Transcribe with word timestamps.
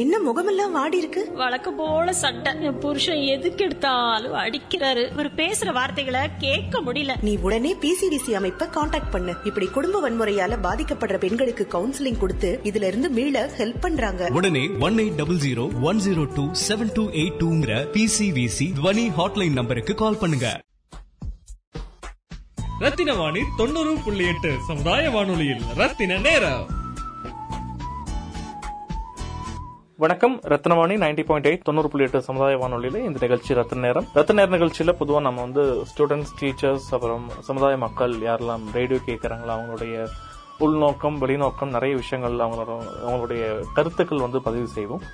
என்ன 0.00 0.18
முகமெல்லாம் 0.18 0.72
வாடி 0.72 0.98
இருக்கு? 0.98 1.32
வழக்கம் 1.32 1.76
போல 1.76 2.12
சண்டை. 2.12 2.52
என் 2.62 2.78
புருஷன் 2.78 3.22
எதுக்கு 3.22 3.64
எடுத்தாலும் 3.64 4.34
அடிக்கிறாரு. 4.34 5.10
இவர் 5.10 5.34
பேசுற 5.34 5.72
வார்த்தைகளை 5.72 6.20
கேட்க 6.38 6.80
முடியல. 6.80 7.22
நீ 7.22 7.36
உடனே 7.36 7.76
பிசிடிசி 7.80 8.32
அமைப்பை 8.32 8.68
காண்டாக்ட் 8.68 9.10
பண்ணு. 9.10 9.34
இப்படி 9.44 9.66
குடும்ப 9.66 10.10
வன்முறையால 10.10 10.58
பாதிக்கப்படுற 10.62 11.16
பெண்களுக்கு 11.16 11.68
கவுன்சிலிங் 11.70 12.18
கொடுத்து 12.18 12.60
இதுல 12.62 12.82
இருந்து 12.82 13.10
மீள 13.10 13.50
ஹெல்ப் 13.58 13.80
பண்றாங்க. 13.80 14.28
உடனே 14.32 14.68
one 14.80 14.94
eight 14.94 15.14
double 15.14 15.36
zero 15.36 15.80
one 15.80 15.98
zero 15.98 16.34
two 16.34 16.50
seven 16.68 16.90
two 16.94 17.04
eight 17.10 17.38
டூங்கிற 17.38 17.86
PCVC 17.92 18.72
Dhwani 18.82 19.12
hotline 19.18 19.52
நம்பருக்கு 19.52 19.94
கால் 19.94 20.18
பண்ணுங்க. 20.18 20.60
ரத்தின 22.78 23.14
வாணி 23.14 23.40
தொண்ணூறு 23.56 23.96
புள்ளி 24.04 24.26
எட்டு 24.26 24.56
சமுதாய 24.66 25.10
வானொலியில் 25.10 25.62
ரத்தின 25.74 26.18
நேரம். 26.18 26.78
வணக்கம். 30.02 30.34
ரத்னவாணி 30.50 30.94
நைன்டி 31.02 31.22
பாயிண்ட் 31.28 31.46
எயிட் 31.48 31.64
தொண்ணூறு 31.66 31.88
புள்ளி 31.92 32.04
எட்டு 32.04 32.18
சமுதாய 32.26 32.58
வானொலியில 32.60 33.00
இந்த 33.06 33.18
நிகழ்ச்சி 33.24 33.56
ரத்ன 33.58 33.80
நேரம். 33.84 34.06
ரத்ன 34.18 34.36
நேர 34.38 34.48
நிகழ்ச்சியில 34.54 34.92
பொதுவாக 35.00 35.22
நம்ம 35.26 35.42
வந்து 35.46 35.62
ஸ்டூடெண்ட்ஸ் 35.90 36.32
டீச்சர்ஸ் 36.40 36.86
அப்புறம் 36.96 37.24
சமுதாய 37.48 37.76
மக்கள் 37.84 38.14
யாரெல்லாம் 38.28 38.64
ரேடியோ 38.76 39.00
கேட்கறாங்களோ 39.08 39.52
அவங்களுடைய 39.56 40.06
உள்நோக்கம் 40.66 41.18
வெளிநோக்கம் 41.24 41.74
நிறைய 41.76 41.94
விஷயங்கள் 42.02 42.42
அவங்களோட 42.44 42.70
அவங்களுடைய 43.06 43.42
கருத்துக்கள் 43.78 44.24
வந்து 44.26 44.40
பதிவு 44.48 44.68
செய்வோம். 44.76 45.04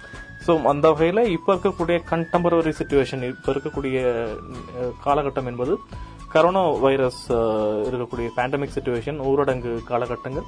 ஸோ 0.47 0.55
அந்த 0.73 0.87
வகையில் 0.93 1.23
இப்போ 1.37 1.51
இருக்கக்கூடிய 1.55 1.99
கண்டெம்பரரி 2.13 2.75
சுச்சுவேஷன் 2.81 3.25
இப்போ 3.33 3.51
இருக்கக்கூடிய 3.55 3.97
காலகட்டம் 5.07 5.51
என்பது 5.53 5.75
கரோனா 6.33 6.63
வைரஸ் 6.81 7.23
இருக்கக்கூடிய 7.89 8.29
பேண்டமிக் 8.37 8.75
சுச்சுவேஷன் 8.77 9.19
ஊரடங்கு 9.29 9.73
காலகட்டங்கள். 9.91 10.47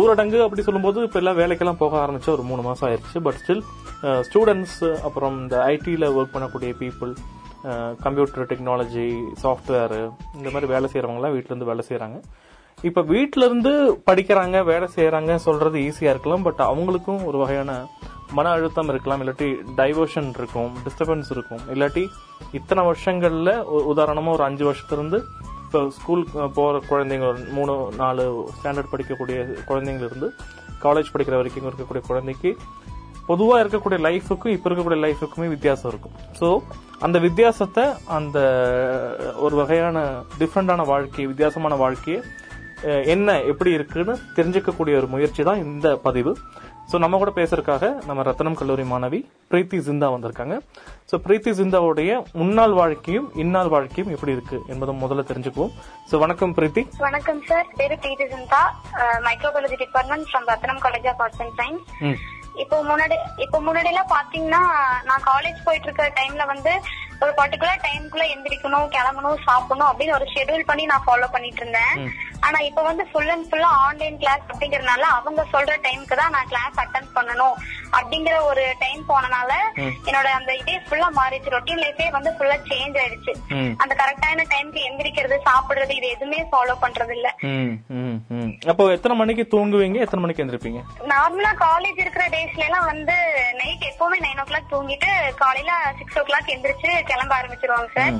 ஊரடங்கு 0.00 0.38
அப்படி 0.44 0.62
சொல்லும்போது 0.62 0.98
இப்போ 1.06 1.18
எல்லாம் 1.18 1.38
வேலைக்கெல்லாம் 1.40 1.80
போக 1.82 1.96
ஆரம்பிச்சு 2.04 2.30
ஒரு 2.34 2.44
மூணு 2.50 2.62
மாதம் 2.62 2.86
ஆயிடுச்சு 2.88 3.20
பட் 3.20 3.38
ஸ்டில் 3.42 3.62
ஸ்டூடெண்ட்ஸ் 4.28 4.80
அப்புறம் 5.08 5.36
இந்த 5.42 5.56
ஐடியில் 5.74 6.06
ஒர்க் 6.16 6.34
பண்ணக்கூடிய 6.34 6.72
பீப்புள் 6.82 7.12
கம்ப்யூட்டர் 8.04 8.48
டெக்னாலஜி 8.52 9.06
சாஃப்ட்வேரு 9.42 10.00
இந்த 10.38 10.48
மாதிரி 10.50 10.66
வேலை 10.66 10.86
செய்கிறவங்களாம் 10.92 11.34
வீட்டிலேருந்து 11.36 11.70
வேலை 11.70 11.84
செய்கிறாங்க 11.88 12.16
இப்போ 12.88 13.00
வீட்ல 13.10 13.44
இருந்து 13.48 13.72
படிக்கிறாங்க 14.08 14.64
வேலை 14.70 14.86
செய்யறாங்க 14.96 15.34
சொல்றது 15.46 15.78
ஈஸியா 15.88 16.12
இருக்கலாம் 16.14 16.46
பட் 16.46 16.62
அவங்களுக்கும் 16.70 17.22
ஒரு 17.28 17.38
வகையான 17.42 17.72
மன 18.36 18.50
அழுத்தம் 18.56 18.90
இருக்கலாம் 18.92 19.22
இல்லாட்டி 19.22 19.48
டைவர்ஷன் 19.80 20.28
இருக்கும் 20.38 20.70
டிஸ்டர்பன்ஸ் 20.84 21.30
இருக்கும். 21.34 21.62
இல்லாட்டி 21.74 22.04
இத்தனை 22.58 22.82
வருஷங்கள்ல 22.90 23.50
உதாரணமா 23.92 24.30
ஒரு 24.36 24.44
அஞ்சு 24.48 24.64
வருஷத்துல 24.68 24.98
இருந்து 25.00 25.18
இப்போ 25.64 25.80
ஸ்கூல் 25.98 26.22
போகிற 26.54 26.80
குழந்தைங்க 26.90 27.26
ஒரு 27.32 27.42
மூணு 27.58 27.74
நாலு 28.02 28.24
ஸ்டாண்டர்ட் 28.56 28.92
படிக்கக்கூடிய 28.92 29.36
குழந்தைங்களிருந்து 29.70 30.30
காலேஜ் 30.84 31.12
படிக்கிற 31.12 31.36
வரைக்கும் 31.40 31.68
இருக்கக்கூடிய 31.70 32.02
குழந்தைக்கு 32.10 32.50
பொதுவாக 33.26 33.62
இருக்கக்கூடிய 33.62 33.98
லைஃபுக்கும் 34.08 34.54
இப்போ 34.56 34.66
இருக்கக்கூடிய 34.68 35.00
லைஃபுக்குமே 35.06 35.48
வித்தியாசம் 35.48 35.90
இருக்கும். 35.92 36.16
ஸோ 36.40 36.48
அந்த 37.06 37.18
வித்தியாசத்தை 37.26 37.84
அந்த 38.16 38.38
ஒரு 39.44 39.54
வகையான 39.60 39.98
டிஃப்ரெண்டான 40.40 40.84
வாழ்க்கை 40.92 41.26
வித்தியாசமான 41.32 41.74
வாழ்க்கையை 41.74 42.20
என்ன 43.14 43.38
எப்படி 43.50 43.70
இருக்குன்னு 43.76 44.14
தெரிஞ்சுக்கக்கூடிய 44.36 44.94
ஒரு 45.00 45.08
முயற்சி 45.14 45.42
தான் 45.48 45.62
இந்த 45.66 45.88
பதிவு. 46.06 46.32
ஸோ 46.90 46.98
நம்ம 47.02 47.18
கூட 47.20 47.30
பேசுறதுக்காக 47.36 47.84
நம்ம 48.06 48.22
ரத்தனம் 48.28 48.56
கல்லூரி 48.60 48.84
மாணவி 48.92 49.20
பிரீத்தி 49.50 49.78
ஜிந்தா 49.86 50.08
வந்திருக்காங்க. 50.14 50.54
ஸோ 51.10 51.14
பிரீத்தி 51.26 51.50
ஜிந்தாவுடைய 51.58 52.10
முன்னாள் 52.40 52.74
வாழ்க்கையும் 52.80 53.28
இந்நாள் 53.42 53.70
வாழ்க்கையும் 53.74 54.12
எப்படி 54.16 54.34
இருக்கு 54.36 54.58
என்பதை 54.72 54.94
முதல்ல 55.04 55.24
தெரிஞ்சுக்குவோம். 55.30 55.72
ஸோ 56.10 56.18
வணக்கம் 56.24 56.54
பிரீத்தி. 56.58 56.84
வணக்கம் 57.06 57.40
சார். 57.50 57.68
பேரு 57.80 57.96
Preethi 58.04 58.26
Chintha 58.34 58.62
microbiology 59.28 59.78
department 59.84 60.28
from 60.30 60.48
Ratnam 60.52 60.82
college 60.86 61.08
of 61.12 61.22
arts 61.26 61.42
and 61.44 61.56
science 61.60 62.20
இப்போ 62.62 62.78
முன்னாடி 62.88 63.16
இப்போ 63.44 63.58
முன்னாடி 63.66 63.88
எல்லாம் 63.92 64.10
பாத்தீங்கன்னா 64.16 64.62
நான் 65.08 65.22
காலேஜ் 65.30 65.64
போயிட்டு 65.66 65.88
இருக்க 65.88 66.06
டைம்ல 66.18 66.42
வந்து 66.50 66.72
ஒரு 67.22 67.32
பர்டிகுலர் 67.38 67.82
டைம்குள்ள 67.86 68.24
எந்திரிக்கணும் 68.34 68.90
கிளம்பணும் 68.96 69.42
சாப்பிடணும் 69.48 69.90
அப்படின்னு 69.90 70.16
ஒரு 70.18 70.26
ஷெட்யூல் 70.34 70.68
பண்ணி 70.70 70.84
நான் 70.90 71.06
ஃபாலோ 71.06 71.28
பண்ணிட்டு 71.34 71.62
இருந்தேன். 71.62 71.94
ஆனா 72.46 72.58
இப்ப 72.68 72.82
வந்து 72.90 73.04
ஃபுல் 73.10 73.32
அண்ட் 73.34 73.46
ஃபுல்லா 73.50 73.70
ஆன்லைன் 73.86 74.18
கிளாஸ் 74.22 74.46
அப்படிங்கறதுனால 74.52 75.04
அவங்க 75.18 75.42
சொல்ற 75.54 75.74
டைம்க்கு 75.86 76.18
தான் 76.20 76.34
நான் 76.36 76.50
கிளாஸ் 76.52 76.80
அட்டன் 76.84 77.10
பண்ணணும். 77.16 77.56
அப்படிங்கிற 77.98 78.36
ஒரு 78.50 78.64
டைம் 78.82 79.02
போனனால 79.10 79.50
என்னோட 80.08 80.28
அந்த 80.38 80.52
இதே 80.60 80.76
ஃபுல்லா 80.86 81.08
மாறிடுச்சு. 81.18 81.52
ரொட்டீன் 81.54 81.82
லைஃபே 81.84 82.06
வந்து 82.16 82.30
ஃபுல்லா 82.36 82.56
சேஞ்ச் 82.70 82.98
ஆயிடுச்சு. 83.02 83.32
அந்த 83.82 83.92
கரெக்டான 84.00 84.46
டைம்க்கு 84.54 84.86
எந்திரிக்கிறது 84.88 85.38
சாப்பிடுறது 85.48 85.94
இது 85.98 86.08
எதுவுமே 86.16 86.40
ஃபாலோ 86.52 86.76
பண்றது 86.84 87.14
இல்ல 87.18 87.28
அப்போ 88.72 88.84
எத்தனை 88.96 89.14
மணிக்கு 89.20 89.44
தூங்குவீங்க? 89.54 89.98
எத்தனை 90.04 90.22
மணிக்கு 90.22 90.42
எந்திரிப்பீங்க? 90.44 90.80
நார்மலா 91.12 91.52
காலேஜ் 91.66 92.02
இருக்கிற 92.04 92.24
டேஸ்ல 92.34 92.66
எல்லாம் 92.68 92.88
வந்து 92.92 93.16
நைட் 93.60 93.88
எப்பவுமே 93.90 94.18
நைன் 94.26 94.42
ஓ 94.42 94.46
கிளாக் 94.50 94.72
தூங்கிட்டு 94.74 95.10
காலையில 95.42 95.72
சிக்ஸ் 96.00 96.18
ஓ 96.20 96.24
கிளாக் 96.30 96.52
எந்திரிச்சு 96.56 96.90
கிளம்ப 97.10 97.32
ஆரம்பிச்சிருவாங்க 97.40 97.90
சார். 97.96 98.16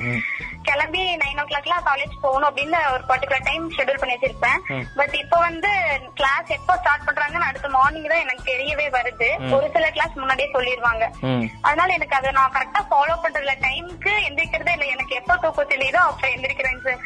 கிளம்பி 0.67 1.03
நைன் 1.23 1.41
ஓ 1.41 1.45
கிளாக்லாம் 1.49 1.87
காலேஜ் 1.89 2.21
போகணும் 2.25 2.49
அப்படின்னு 2.49 2.79
ஒரு 2.95 3.03
பர்டிகுலர் 3.11 3.47
டைம் 3.49 3.65
ஷெட்யூல் 3.77 4.01
பண்ணி 4.01 4.12
வச்சிருப்பேன் 4.13 4.59
பட் 4.95 5.15
இப்போ 5.21 5.37
வந்து 5.39 5.71
கிளாஸ் 6.15 6.49
எப்போ 6.51 6.73
ஸ்டார்ட் 6.77 7.07
பண்றாங்கன்னு 7.07 7.49
அடுத்த 7.49 7.69
மார்னிங் 7.69 8.11
தான் 8.11 8.23
எனக்கு 8.23 8.43
தெரியவே 8.51 8.87
வருது. 8.89 9.29
ஒரு 9.55 9.67
சில 9.73 9.85
கிளாஸ் 9.91 10.19
முன்னாடியே 10.19 10.49
சொல்லிடுவாங்க 10.53 11.03
அதனால 11.61 11.89
எனக்கு 11.93 12.17
அதை 12.17 12.31
நான் 12.31 12.55
கரெக்டா 12.55 12.83
ஃபாலோ 12.89 13.15
பண்றதுல 13.23 13.55
டைம்க்கு 13.63 14.13
எந்திரிக்கிறதே 14.27 14.75
இல்ல. 14.77 14.87
எனக்கு 14.95 15.15
எப்போ 15.15 15.35
தூக்கம் 15.43 15.71
தெரியுதோ 15.73 16.01
அப்ப 16.09 16.23
எந்திரிக்கிறேங்க 16.29 16.83
சார் 16.87 17.01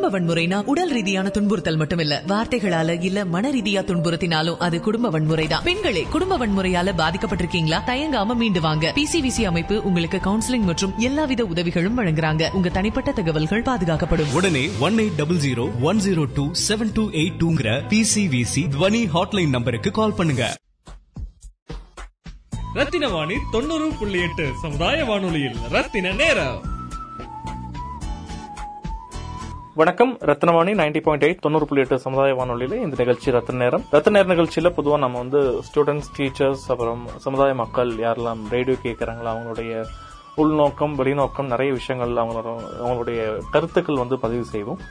குடும்ப 0.00 0.34
வன்முறைனா 0.34 0.64
உடல் 0.64 0.90
ரீதியான 0.90 1.28
துன்புறுத்தல் 1.28 1.78
மட்டுமில்ல. 1.78 2.14
வார்த்தைகளால 2.28 3.02
இல்ல 3.02 3.24
மன 3.24 3.50
ரீதியா 3.50 3.82
துன்புறுத்தினாலும் 3.82 4.56
அது 4.56 4.80
குடும்ப 4.80 5.10
வன்முறைதான். 5.10 5.62
பெண்களே 5.62 6.02
குடும்ப 6.02 6.38
வன்முறையால 6.38 6.92
பாதிக்கப்பட்டிருக்கீங்களா? 6.96 7.80
தயங்காம 7.86 8.34
மீண்டு 8.34 8.60
வாங்க. 8.60 8.94
பிசிவிசி 8.94 9.42
அமைப்பு 9.42 9.82
உங்களுக்கு 9.82 10.18
கவுன்சிலிங் 10.18 10.62
மற்றும் 10.62 10.98
எல்லாவித 10.98 11.44
உதவிகளும் 11.44 11.98
வழங்குறாங்க. 11.98 12.50
உங்க 12.50 12.68
தனிப்பட்ட 12.68 13.12
தகவல்கள் 13.12 13.62
பாதுகாக்கப்படும். 13.62 14.32
உடனே 14.32 14.68
one 14.80 14.94
eight 14.94 15.16
double 15.16 15.36
zero 15.36 15.80
one 15.80 15.98
zero 15.98 16.24
two 16.34 16.50
seven 16.68 16.90
two 16.94 17.10
eight 17.10 17.38
டூங்கிற 17.38 17.82
PCVC 17.88 18.68
Dhwani 18.78 19.08
hotline 19.14 19.48
நம்பருக்கு 19.48 19.90
கால் 19.90 20.14
பண்ணுங்க. 20.14 20.56
ரத்தின 22.74 23.08
வாணி 23.08 23.34
தொண்ணூறு 23.52 23.90
புள்ளி 23.98 24.20
எட்டு 24.20 24.48
சமுதாய 24.62 25.04
வானொலியில் 25.04 25.56
ரத்தின 25.70 26.12
நேரம். 26.12 26.69
வணக்கம். 29.80 30.18
ரத்னவாணி 30.18 30.72
நைன்டி 30.80 31.00
பாயிண்ட் 31.02 31.24
எயிட் 31.24 31.42
தொண்ணூறு 31.44 31.66
புள்ளி 31.66 31.82
எட்டு 31.82 31.98
சமுதாய 31.98 32.34
வானொலியில 32.34 32.74
இந்த 32.84 32.96
நிகழ்ச்சி 32.96 33.30
ரத்ன 33.30 33.52
நேரம். 33.52 33.84
ரத்ன 33.92 34.10
நேர 34.10 34.34
நிகழ்ச்சியில 34.34 34.70
பொதுவாக 34.70 35.00
நம்ம 35.00 35.18
வந்து 35.18 35.40
ஸ்டூடெண்ட்ஸ் 35.66 36.10
டீச்சர்ஸ் 36.16 36.64
அப்புறம் 36.68 37.08
சமுதாய 37.16 37.54
மக்கள் 37.54 37.88
யாரெல்லாம் 37.88 38.40
ரேடியோ 38.50 38.76
கேட்கறாங்களோ 38.82 39.30
அவங்களுடைய 39.32 39.84
உள்நோக்கம் 40.42 40.96
வெளிநோக்கம் 41.00 41.52
நிறைய 41.52 41.70
விஷயங்கள் 41.78 42.20
அவங்களோட 42.22 42.48
அவங்களுடைய 42.82 43.20
கருத்துக்கள் 43.54 44.02
வந்து 44.02 44.16
பதிவு 44.24 44.44
செய்வோம். 44.54 44.82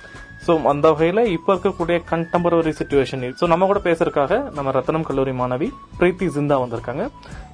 ஸோ 0.45 0.51
அந்த 0.71 0.85
வகையில 0.91 1.21
இப்போ 1.35 1.49
இருக்கக்கூடிய 1.53 1.97
கண்டெம்பரரி 2.11 2.71
சுச்சுவேஷன் 2.77 3.23
ஸோ 3.39 3.45
நம்ம 3.51 3.65
கூட 3.69 3.79
பேசுறதுக்காக 3.87 4.33
நம்ம 4.57 4.71
ரத்னம் 4.77 5.05
கல்லூரி 5.07 5.33
மாணவி 5.39 5.67
பிரீத்தி 5.99 6.27
ஜிந்தா 6.35 6.57
வந்திருக்காங்க. 6.61 7.05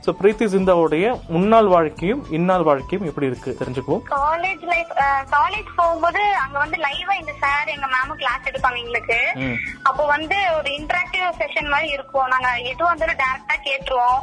ஸோ 0.05 0.11
பிரீத்தி 0.19 0.45
ஜிந்தாவுடைய 0.53 1.05
முன்னாள் 1.35 1.69
வாழ்க்கையும் 1.75 2.21
இந்நாள் 2.37 2.65
வாழ்க்கையும் 2.67 3.07
எப்படி 3.09 3.29
இருக்கு? 3.29 3.51
தெரிஞ்சுக்குவோம். 3.61 4.03
காலேஜ் 4.17 4.65
லைஃப் 4.73 4.93
காலேஜ் 5.35 5.71
போகும்போது 5.79 6.21
அங்க 6.43 6.57
வந்து 6.63 6.79
லைவா 6.85 7.15
இந்த 7.21 7.33
சார் 7.43 7.73
எங்க 7.75 7.87
மேமும் 7.95 8.19
கிளாஸ் 8.21 8.49
எடுப்பாங்க 8.51 8.79
எங்களுக்கு. 8.83 9.19
அப்போ 9.89 10.05
வந்து 10.15 10.37
ஒரு 10.57 10.69
இன்டராக்டிவ் 10.79 11.25
செஷன் 11.41 11.71
மாதிரி 11.73 11.89
இருக்கும். 11.97 12.29
நாங்க 12.35 12.51
எதுவும் 12.73 12.91
வந்து 12.93 13.19
டைரக்டா 13.23 13.57
கேட்டுருவோம். 13.69 14.21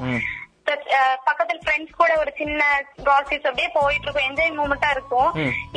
பக்கத்துல 1.26 1.58
ஃப்ரெண்ட்ஸ் 1.62 1.98
கூட 1.98 2.12
ஒரு 2.20 2.30
சின்ன 2.38 2.60
காசிப்ஸ் 3.06 3.48
அப்படியே 3.48 3.68
போயிட்டு 3.76 4.06
இருக்கும் 4.06 4.26
என்ஜாய் 4.28 4.56
மூமெண்டா 4.58 4.90
இருக்கும் 4.94 5.30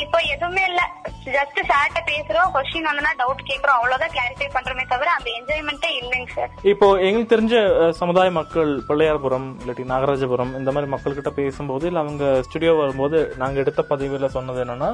இப்போ 0.04 0.18
எதுவுமே 0.34 0.64
இல்ல. 0.70 0.82
ஜஸ்ட் 1.28 1.60
சார்ட்ட 1.70 2.00
பேசுறோம். 2.10 2.50
கொஸ்டின் 2.56 2.90
வந்தனா 2.90 3.12
டவுட் 3.22 3.48
கேக்குறோம் 3.48 3.78
அவ்வளவுதான் 3.78 4.14
கிளாரிஃபை 4.16 4.50
பண்றோமே 4.56 4.86
தவிர 4.92 5.10
அந்த 5.16 5.30
என்ஜாய்மெண்ட்டே 5.38 5.92
இல்லைங்க 6.00 6.32
சார் 6.36 6.52
இப்போ 6.72 6.88
எங்களுக்கு 7.06 7.34
தெரிஞ்ச 7.34 7.56
சமுதாய 8.00 8.32
மக்கள் 8.38 8.72
பிள்ளையார்புரம் 8.90 9.48
இல்லாட்டி 9.62 9.86
நாகராஜபுரம் 9.92 10.54
இந்த 10.60 10.72
மாதிரி 10.72 10.92
மக்கள்கிட்ட 10.94 11.32
பேசும்போது 11.40 11.88
இல்ல 11.90 12.04
அவங்க 12.04 12.26
ஸ்டுடியோ 12.48 12.74
வரும்போது 12.82 13.20
நாங்க 13.38 13.60
எடுத்த 13.64 13.84
பதிவுல 13.92 14.30
சொன்னது 14.36 14.64
என்னன்னா 14.66 14.92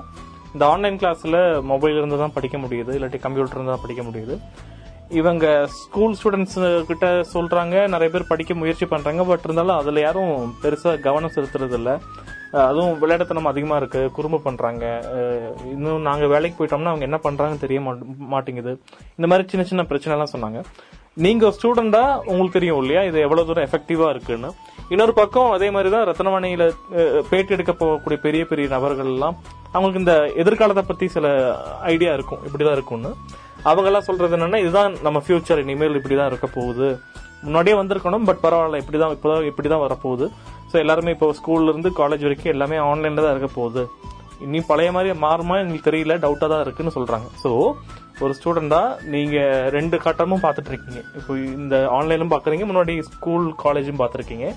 இந்த 0.54 0.64
ஆன்லைன் 0.70 1.00
கிளாஸ்ல 1.02 1.38
மொபைல் 1.70 1.98
இருந்து 1.98 2.18
தான் 2.18 2.36
படிக்க 2.36 2.58
முடியுது 2.58 2.94
இல்லாட்டி 2.98 3.20
கம்ப்யூட்டர் 3.22 3.58
இருந்து 3.58 3.74
தான் 3.74 3.86
படிக்க 3.86 4.04
முடியுது. 4.04 4.36
இவங்க 5.19 5.46
ஸ்கூல் 5.80 6.16
ஸ்டூடெண்ட்ஸ் 6.18 6.60
கிட்ட 6.90 7.08
சொல்றாங்க 7.34 7.75
நிறைய 7.94 8.10
பேர் 8.13 8.30
படிக்க 8.31 8.54
முயற்சி 8.62 8.86
பண்றாங்க 8.94 9.24
பட் 9.30 9.46
இருந்தாலும் 9.48 9.80
அதுல 9.81 10.04
யாரும் 10.06 10.31
பெருசா 10.63 10.92
கவனம் 11.08 11.34
செலுத்துறது 11.36 11.75
இல்ல. 11.80 11.92
அதுவும் 12.68 12.96
விளையாட்டுத்தனம் 13.02 13.50
அதிகமா 13.52 13.75
இருக்கு 13.81 14.02
குறும்பு 14.16 14.40
பண்றாங்க. 14.48 14.86
இன்னும் 15.74 16.08
நாங்க 16.08 16.25
வேலைக்கு 16.34 16.58
போயிட்டோம்னா 16.58 16.94
அவங்க 16.94 17.08
என்ன 17.10 17.19
பண்றாங்கன்னு 17.25 17.63
தெரிய 17.66 17.81
மாட்டேங்குது. 18.34 18.74
இந்த 19.18 19.28
மாதிரி 19.31 19.50
சின்ன 19.54 19.66
சின்ன 19.69 19.86
பிரச்சனை 19.92 20.16
எல்லாம் 20.16 20.34
சொன்னாங்க. 20.34 20.62
நீங்க 21.25 21.46
ஸ்டூடெண்டா 21.56 22.04
உங்களுக்கு 22.31 22.58
தெரியும் 22.58 22.81
இல்லையா 22.81 23.02
இது 23.10 23.18
எவ்வளவு 23.28 23.48
தூரம் 23.48 23.68
எஃபெக்டிவா 23.68 24.10
இருக்குன்னு. 24.13 24.50
இன்னொரு 24.94 25.13
பக்கம் 25.22 25.54
அதே 25.56 25.68
மாதிரி 25.75 25.90
தான் 25.96 26.06
ரத்னவாணியில 26.10 26.63
பேட்டி 27.31 27.56
எடுக்க 27.56 27.74
போகக்கூடிய 27.81 28.19
பெரிய 28.25 28.44
பெரிய 28.52 28.68
நபர்கள் 28.75 29.12
எல்லாம் 29.16 29.36
அவங்களுக்கு 29.75 30.04
இந்த 30.04 30.16
எதிர்காலத்தை 30.44 30.84
பத்தி 30.88 31.06
சில 31.16 31.28
ஐடியா 31.94 32.13
இருக்கும் 32.18 32.42
இப்படிதான் 32.48 32.78
இருக்கும்னு. 32.78 33.12
அவங்க 33.69 33.88
எல்லாம் 33.90 34.08
சொல்றது 34.10 34.36
என்னன்னா 34.38 34.60
இதுதான் 34.66 34.94
நம்ம 35.06 35.18
ஃபியூச்சர் 35.25 35.62
இனிமேல் 35.63 35.98
இப்படிதான் 36.00 36.30
இருக்க 36.31 36.48
போகுது. 36.58 36.88
முன்னாடியே 37.46 37.75
வந்திருக்கணும் 37.81 38.25
பட் 38.30 38.42
பரவாயில்ல 38.46 38.80
இப்படிதான் 38.81 39.13
இப்போதான் 39.16 39.48
இப்படிதான் 39.50 39.84
வரப்போகுது. 39.86 40.25
ஸோ 40.72 40.75
எல்லாருமே 40.84 41.13
இப்போ 41.16 41.28
ஸ்கூல்ல 41.40 41.72
இருந்து 41.74 41.90
காலேஜ் 42.00 42.25
வரைக்கும் 42.28 42.54
எல்லாமே 42.54 42.78
ஆன்லைன்ல 42.90 43.24
தான் 43.25 43.36
இருக்க 43.36 43.50
போகுது. 43.60 43.84
இனி 44.46 44.60
பழைய 44.69 44.92
மாதிரி 44.96 45.10
மாறுமா 45.25 45.56
எங்களுக்கு 45.63 45.88
தெரியல 45.90 46.13
டவுட்டா 46.25 46.48
தான் 46.54 46.63
இருக்குன்னு 46.66 46.96
சொல்றாங்க. 46.98 47.28
ஸோ 47.44 47.52
ஒரு 48.24 48.34
ஸ்டூடெண்டா 48.38 48.81
நீங்க 49.13 49.38
ரெண்டு 49.75 49.96
கட்டமும் 50.06 50.44
பார்த்துட்டு 50.44 50.72
இருக்கீங்க. 50.74 51.02
இப்போ 51.19 51.34
இந்த 51.60 51.75
ஆன்லைனும் 51.98 52.34
பாக்குறீங்க 52.34 52.66
முன்னாடி 52.72 52.96
ஸ்கூல் 53.13 53.48
காலேஜும் 53.63 54.02
பார்த்துருக்கீங்க. 54.02 54.48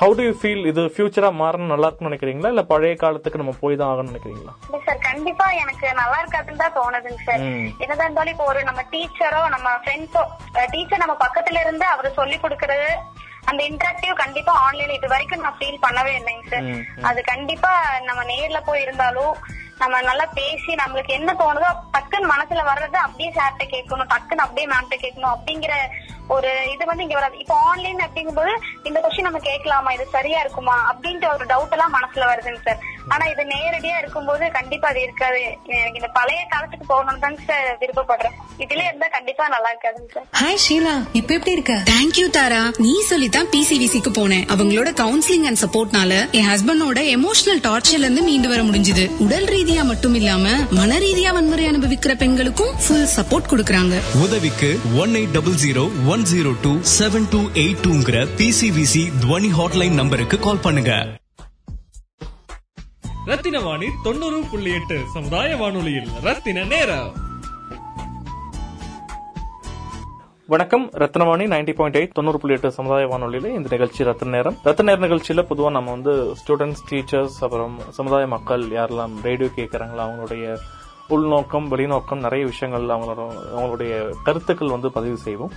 ஹவு 0.00 0.14
டு 0.16 0.22
யூ 0.24 0.34
ஃபீல் 0.36 0.62
இது 0.68 0.82
ஃபியூச்சரா 0.92 1.28
மாறணும் 1.40 1.72
நல்லா 1.72 1.86
இருக்கும்னு 1.88 2.10
நினைக்கிறீங்களா? 2.10 2.50
இல்ல 2.52 2.62
பழைய 2.70 2.94
காலத்துக்கு 3.00 3.40
நம்ம 3.40 3.52
போய் 3.60 3.78
தான் 3.80 3.90
ஆகணும்னு 3.90 4.12
நினைக்கிறீங்களா? 4.12 4.52
சார் 4.84 5.00
கண்டிப்பா 5.06 5.46
எனக்கு 5.62 5.86
நல்லா 6.00 6.18
இருக்காதுன்னு 6.22 6.62
தான் 6.62 6.76
தோணுதுங்க 6.78 7.20
சார். 7.26 7.42
என்னதான் 7.82 8.06
இருந்தாலும் 8.06 8.34
இப்போ 8.34 8.46
ஒரு 8.52 8.60
நம்ம 8.68 8.82
டீச்சரோ 8.92 9.42
நம்ம 9.54 9.68
ஃப்ரெண்ட்ஸோ 9.82 10.22
டீச்சர் 10.74 11.02
நம்ம 11.04 11.16
பக்கத்துல 11.24 11.62
இருந்து 11.64 11.86
அவர் 11.90 12.16
சொல்லி 12.18 12.38
கொடுக்கறது 12.38 12.88
அந்த 13.46 13.60
இன்டராக்டிவ் 13.68 14.14
கண்டிப்பா 14.22 14.52
ஆன்லைன்ல 14.64 14.96
இது 14.98 15.12
வரைக்கும் 15.12 15.44
நான் 15.44 15.58
ஃபீல் 15.58 15.82
பண்ணவே 15.84 16.14
இல்லைங்க 16.18 16.46
சார் 16.52 16.66
அது 17.08 17.20
கண்டிப்பா 17.30 17.72
நம்ம 18.08 18.24
நேர்ல 18.32 18.60
போய் 18.66 18.84
இருந்தாலும் 18.86 19.34
நம்ம 19.80 20.00
நல்லா 20.10 20.26
பேசி 20.38 20.72
நம்மளுக்கு 20.82 21.12
என்ன 21.18 21.34
தோணுதோ 21.40 21.70
டக்குன்னு 21.96 22.32
மனசுல 22.34 22.62
வர்றது 22.70 22.98
அப்படியே 23.06 23.30
சார்ட்ட 23.38 23.66
கேட்கணும் 23.74 24.12
டக்குன்னு 24.14 24.46
அப்படியே 24.46 24.68
மேம்கிட்ட 24.72 24.98
கேட்கணும் 25.04 25.34
அப்படிங்கிற 25.34 25.74
ஒரு 26.34 26.50
இது 26.72 26.84
வந்து 26.88 27.04
இங்க 27.04 27.14
வராது. 27.18 27.36
இப்போ 27.42 27.54
ஆன்லைன் 27.68 28.02
அப்படிங்கும்போது 28.04 28.52
இந்த 28.88 28.98
கொஸ்டின் 29.04 29.26
நம்ம 29.28 29.38
கேட்கலாமா? 29.46 29.90
இது 29.92 30.04
சரியா 30.12 30.40
இருக்குமா? 30.40 30.74
அப்படின்ற 30.90 31.26
ஒரு 31.36 31.44
டவுட் 31.52 31.72
எல்லாம் 31.76 31.94
மனசுல 31.96 32.26
வருதுங்க 32.28 32.60
சார் 32.66 32.82
ஆனா 33.12 33.24
இது 33.32 33.42
நேரடியா 33.54 33.96
இருக்கும்போது 34.02 34.44
கண்டிப்பா 34.56 34.88
அது 34.88 35.00
இருக்காது. 35.06 35.40
எனக்கு 35.78 36.00
இந்த 36.00 36.10
பழைய 36.18 36.42
காலத்துக்கு 36.52 36.86
போகணும்னு 36.92 37.22
தாங்க 37.24 37.40
சார் 37.48 37.66
விருப்பப்படுறேன். 37.80 38.36
இதுல 38.64 38.84
இருந்தா 38.88 39.08
கண்டிப்பா 39.16 39.48
நல்லா 39.54 39.72
இருக்காதுங்க 39.72 40.12
சார் 40.16 40.28
ஹாய் 40.42 40.60
ஷீலா 40.66 40.94
இப்ப 41.20 41.34
எப்படி 41.38 41.56
இருக்க? 41.56 41.74
தேங்க்யூ 41.92 42.26
தாரா 42.38 42.62
நீ 42.84 42.92
சொல்லித்தான் 43.10 43.50
பிசிவிசிக்கு 43.56 44.12
போனேன். 44.20 44.46
அவங்களோட 44.54 44.92
கவுன்சிலிங் 45.02 45.48
அண்ட் 45.50 45.62
சப்போர்ட்னால 45.64 46.12
என் 46.40 46.48
ஹஸ்பண்டோட 46.52 47.02
எமோஷனல் 47.16 47.64
டார்ச்சர்ல 47.68 48.06
இருந்து 48.08 48.26
மீண்டு 48.30 48.48
வர 48.54 48.62
முடிஞ்சது. 48.70 49.06
உடல் 49.26 49.50
ரீதியா 49.70 49.82
மட்டும் 49.90 50.14
இல்லாம 50.18 50.44
மன 50.76 50.92
ரீதியா 51.02 51.30
வன்முறை 51.34 51.64
அனுபவிக்கிற 51.70 52.12
பெண்களுக்கும் 52.22 52.72
ஃபுல் 52.84 53.04
சப்போர்ட் 53.14 53.48
கொடுக்கறாங்க. 53.50 53.94
உதவிக்கு 54.22 54.70
one 55.02 55.12
eight 55.18 55.34
double 55.36 55.58
zero 55.62 55.84
one 56.12 56.24
zero 56.30 56.52
two 56.64 56.72
seven 56.94 57.28
two 57.34 57.40
eight 57.62 57.82
டூங்கிற 57.84 58.24
PCVC 58.40 59.04
Dhwani 59.22 59.50
hotline 59.58 59.96
நம்பருக்கு 60.00 60.38
கால் 60.46 60.62
பண்ணுங்க. 60.66 60.92
ரத்தின 63.30 63.60
வாணி 63.68 63.90
தொண்ணூறு 64.06 64.40
புள்ளி 64.52 64.72
எட்டு 64.80 64.98
சமுதாய 65.16 65.56
வானொலியில் 65.62 66.10
ரத்தின 66.28 66.64
நேரம். 66.74 67.10
வணக்கம். 70.52 70.84
ரத்னவாணி 71.02 71.44
நைன்டி 71.52 71.72
பாயிண்ட் 71.74 71.96
எயிட் 71.98 72.12
தொண்ணூறு 72.12 72.38
புள்ளி 72.38 72.54
எட்டு 72.56 72.70
சமுதாய 72.72 73.06
வானொலியில 73.06 73.50
இந்த 73.56 73.68
நிகழ்ச்சி 73.70 74.04
ரத்த 74.04 74.26
நேரம். 74.26 74.56
ரத்த 74.62 74.82
நேர 74.82 75.06
நிகழ்ச்சியில 75.06 75.42
பொதுவாக 75.50 75.74
நம்ம 75.74 75.90
வந்து 75.90 76.12
ஸ்டூடெண்ட்ஸ் 76.40 76.82
டீச்சர்ஸ் 76.90 77.36
அப்புறம் 77.40 77.76
சமுதாய 77.98 78.26
மக்கள் 78.26 78.62
யாரெல்லாம் 78.78 79.14
ரேடியோ 79.22 79.50
கேட்கறாங்களோ 79.56 80.02
அவங்களுடைய 80.06 80.56
உள்நோக்கம் 81.08 81.68
வெளிநோக்கம் 81.68 82.18
நிறைய 82.18 82.44
விஷயங்கள் 82.44 82.96
அவங்களோட 82.96 83.22
அவங்களுடைய 83.56 83.92
கருத்துக்கள் 84.24 84.74
வந்து 84.74 84.90
பதிவு 84.92 85.16
செய்வோம். 85.16 85.52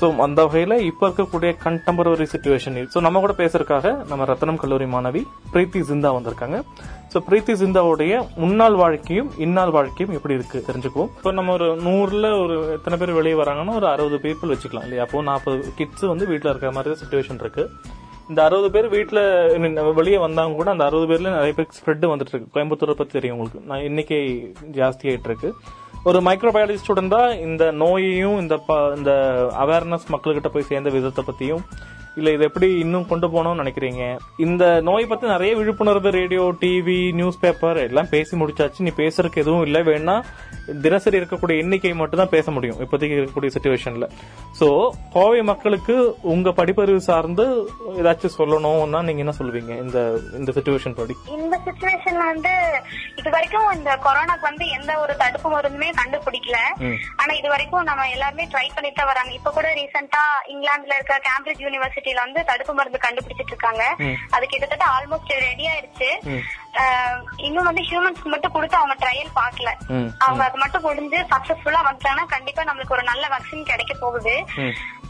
ஸோ 0.00 0.06
அந்த 0.24 0.40
வகையில் 0.46 0.74
இப்போ 0.88 1.04
இருக்கக்கூடிய 1.06 1.50
கண்டெம்பரரி 1.64 2.26
சுச்சுவேஷன் 2.32 2.76
ஸோ 2.92 2.98
நம்ம 3.06 3.20
கூட 3.24 3.32
பேசுறதுக்காக 3.40 3.92
நம்ம 4.10 4.26
ரத்னம் 4.30 4.60
கல்லூரி 4.62 4.86
மாணவி 4.94 5.22
பிரீத்தி 5.54 5.80
ஜிந்தா 5.88 6.10
வந்திருக்காங்க. 6.16 6.58
ஸோ 7.12 7.20
பிரீத்தி 7.28 7.54
ஜிந்தாவுடைய 7.60 8.12
முன்னாள் 8.42 8.76
வாழ்க்கையும் 8.82 9.30
இந்நாள் 9.44 9.72
வாழ்க்கையும் 9.76 10.14
எப்படி 10.16 10.36
இருக்கு? 10.38 10.58
தெரிஞ்சுக்குவோம். 10.68 11.10
இப்போ 11.18 11.32
நம்ம 11.38 11.52
ஒரு 11.58 11.68
நூறுல 11.86 12.26
ஒரு 12.42 12.56
எத்தனை 12.76 12.98
பேர் 13.00 13.12
வெளியே 13.18 13.36
வராங்கன்னா 13.42 13.74
ஒரு 13.80 13.88
அறுபது 13.92 14.18
பீப்புள் 14.26 14.52
வச்சுக்கலாம் 14.54 14.86
இல்லையா? 14.86 15.04
அப்போ 15.06 15.22
நாற்பது 15.30 15.72
கிட்ஸ் 15.80 16.06
வந்து 16.12 16.28
வீட்டில் 16.32 16.52
இருக்கிற 16.52 16.72
மாதிரி 16.78 17.00
சுச்சுவேஷன் 17.02 17.42
இருக்கு. 17.44 17.64
இந்த 18.30 18.40
அறுபது 18.46 18.68
பேர் 18.74 18.88
வீட்டில் 18.96 19.22
வெளியே 20.00 20.18
வந்தாங்க 20.24 20.58
கூட 20.60 20.70
அந்த 20.74 20.84
அறுபது 20.88 21.08
பேர்ல 21.10 21.34
நிறைய 21.38 21.52
பேர் 21.58 21.76
ஸ்ப்ரெட் 21.78 22.10
வந்துட்டு 22.12 22.34
இருக்கு. 22.34 22.52
கோயம்புத்தூரை 22.56 22.94
பற்றி 23.00 23.14
தெரியும் 23.18 23.36
உங்களுக்கு. 23.36 23.62
நான் 23.70 23.86
இன்னைக்கே 23.90 24.20
ஜாஸ்தி 24.80 25.08
ஆயிட்டு 25.10 25.30
இருக்கு. 25.30 25.50
ஒரு 26.04 26.18
மைக்ரோபயாலஜி 26.20 26.78
ஸ்டூடெண்ட் 26.80 27.14
தான் 27.14 27.30
இந்த 27.38 27.64
நோயையும் 27.72 28.36
இந்த 28.38 28.54
இந்த 28.96 29.12
அவேர்னஸ் 29.58 30.06
மக்கள்கிட்ட 30.08 30.48
போய் 30.48 30.62
சேர்ந்த 30.62 30.90
விதத்தை 30.90 31.22
பத்தியும் 31.24 31.64
இல்ல 32.18 32.28
இதை 32.36 32.44
எப்படி 32.48 32.68
இன்னும் 32.84 33.08
கொண்டு 33.10 33.26
போகணும்னு 33.32 33.62
நினைக்கிறீங்க? 33.62 34.02
இந்த 34.46 34.64
நோய் 34.88 35.10
பத்தி 35.10 35.26
நிறைய 35.32 35.52
விழிப்புணர்வு 35.58 36.10
ரேடியோ 36.18 36.44
டிவி 36.62 36.98
நியூஸ் 37.18 37.40
பேப்பர் 37.42 37.78
எல்லாம் 37.86 38.10
பேசி 38.14 38.34
முடிச்சாச்சு. 38.40 38.84
நீ 38.86 38.92
பேசுறதுக்கு 39.02 39.42
எதுவும் 39.44 39.64
இல்லை. 39.66 39.80
வேணா 39.90 40.16
தினசரி 40.86 41.18
இருக்கக்கூடிய 41.20 41.62
எண்ணிக்கை 41.62 41.92
மட்டும் 42.00 42.20
தான் 42.22 42.32
பேச 42.34 42.50
முடியும். 42.56 42.80
இப்போதைக்கு 42.84 43.16
இருக்கக்கூடிய 43.18 43.52
சுச்சுவேஷன்ல 43.54 44.08
சோ 44.60 44.68
கோவை 45.16 45.40
மக்களுக்கு 45.50 45.94
உங்க 46.34 46.50
படிப்பறிவு 46.60 47.02
சார்ந்து 47.08 47.46
ஏதாச்சும் 48.00 48.36
சொல்லணும்னா 48.38 49.00
நீங்க 49.08 49.24
என்ன 49.24 49.34
சொல்லுவீங்க? 49.40 49.72
இந்த 49.84 49.98
இந்த 50.40 50.50
சுச்சுவேஷன் 50.58 50.98
படி. 51.00 51.16
இந்த 51.38 51.56
சுச்சுவேஷன்ல 51.66 52.24
வந்து 52.32 52.54
இது 53.20 53.30
வரைக்கும் 53.36 53.68
இந்த 53.78 53.90
கொரோனாக்கு 54.06 54.46
வந்து 54.50 54.66
எந்த 54.78 54.92
ஒரு 55.04 55.14
தடுப்பு 55.22 55.48
மருந்துமே 55.56 55.90
கண்டுபிடிக்கல. 56.02 56.58
ஆனா 57.20 57.32
இது 57.40 57.48
வரைக்கும் 57.54 57.88
நம்ம 57.90 58.08
எல்லாருமே 58.16 58.46
ட்ரை 58.52 58.66
பண்ணிட்டு 58.76 59.04
வராங்க. 59.12 59.32
இப்ப 59.38 59.52
கூட 59.58 59.68
ரீசெண்டா 59.80 60.22
இங்கிலாந்துல 60.54 60.96
இருக்க 60.98 61.16
கேம்பிரிட்ஜ் 61.28 61.64
யூனிவர்சிட்டியில 62.00 62.24
வந்து 62.26 62.40
தடுப்பு 62.44 62.72
மருந்து 62.74 62.98
கண்டுபிடிச்சிட்டு 63.04 63.52
இருக்காங்க. 63.54 63.84
அது 64.30 64.44
கிட்டத்தட்ட 64.46 64.84
ஆல்மோஸ்ட் 64.96 65.32
ரெடி 65.48 65.64
ஆயிருச்சு 65.72 66.08
இன்னும் 67.46 67.66
வந்து 67.68 67.82
ஹியூமன்ஸ்க்கு 67.88 68.32
மட்டும் 68.32 68.52
கொடுத்து 68.52 68.76
அவங்க 68.78 68.94
ட்ரையல் 69.02 69.30
பார்க்கல. 69.38 69.70
ம். 69.96 70.08
அவங்க 70.24 70.42
அது 70.44 70.58
மட்டும் 70.58 70.84
முடிஞ்சு 70.88 71.18
சக்சஸ்ஃபுல்லா 71.32 71.80
வந்துட்டாங்கன்னா 71.86 72.26
கண்டிப்பா 72.34 72.62
நம்மளுக்கு 72.64 72.96
ஒரு 72.98 73.04
நல்ல 73.10 73.24
வேக்சின் 73.32 73.70
கிடைக்க 73.70 73.94
போகுது. 73.94 74.34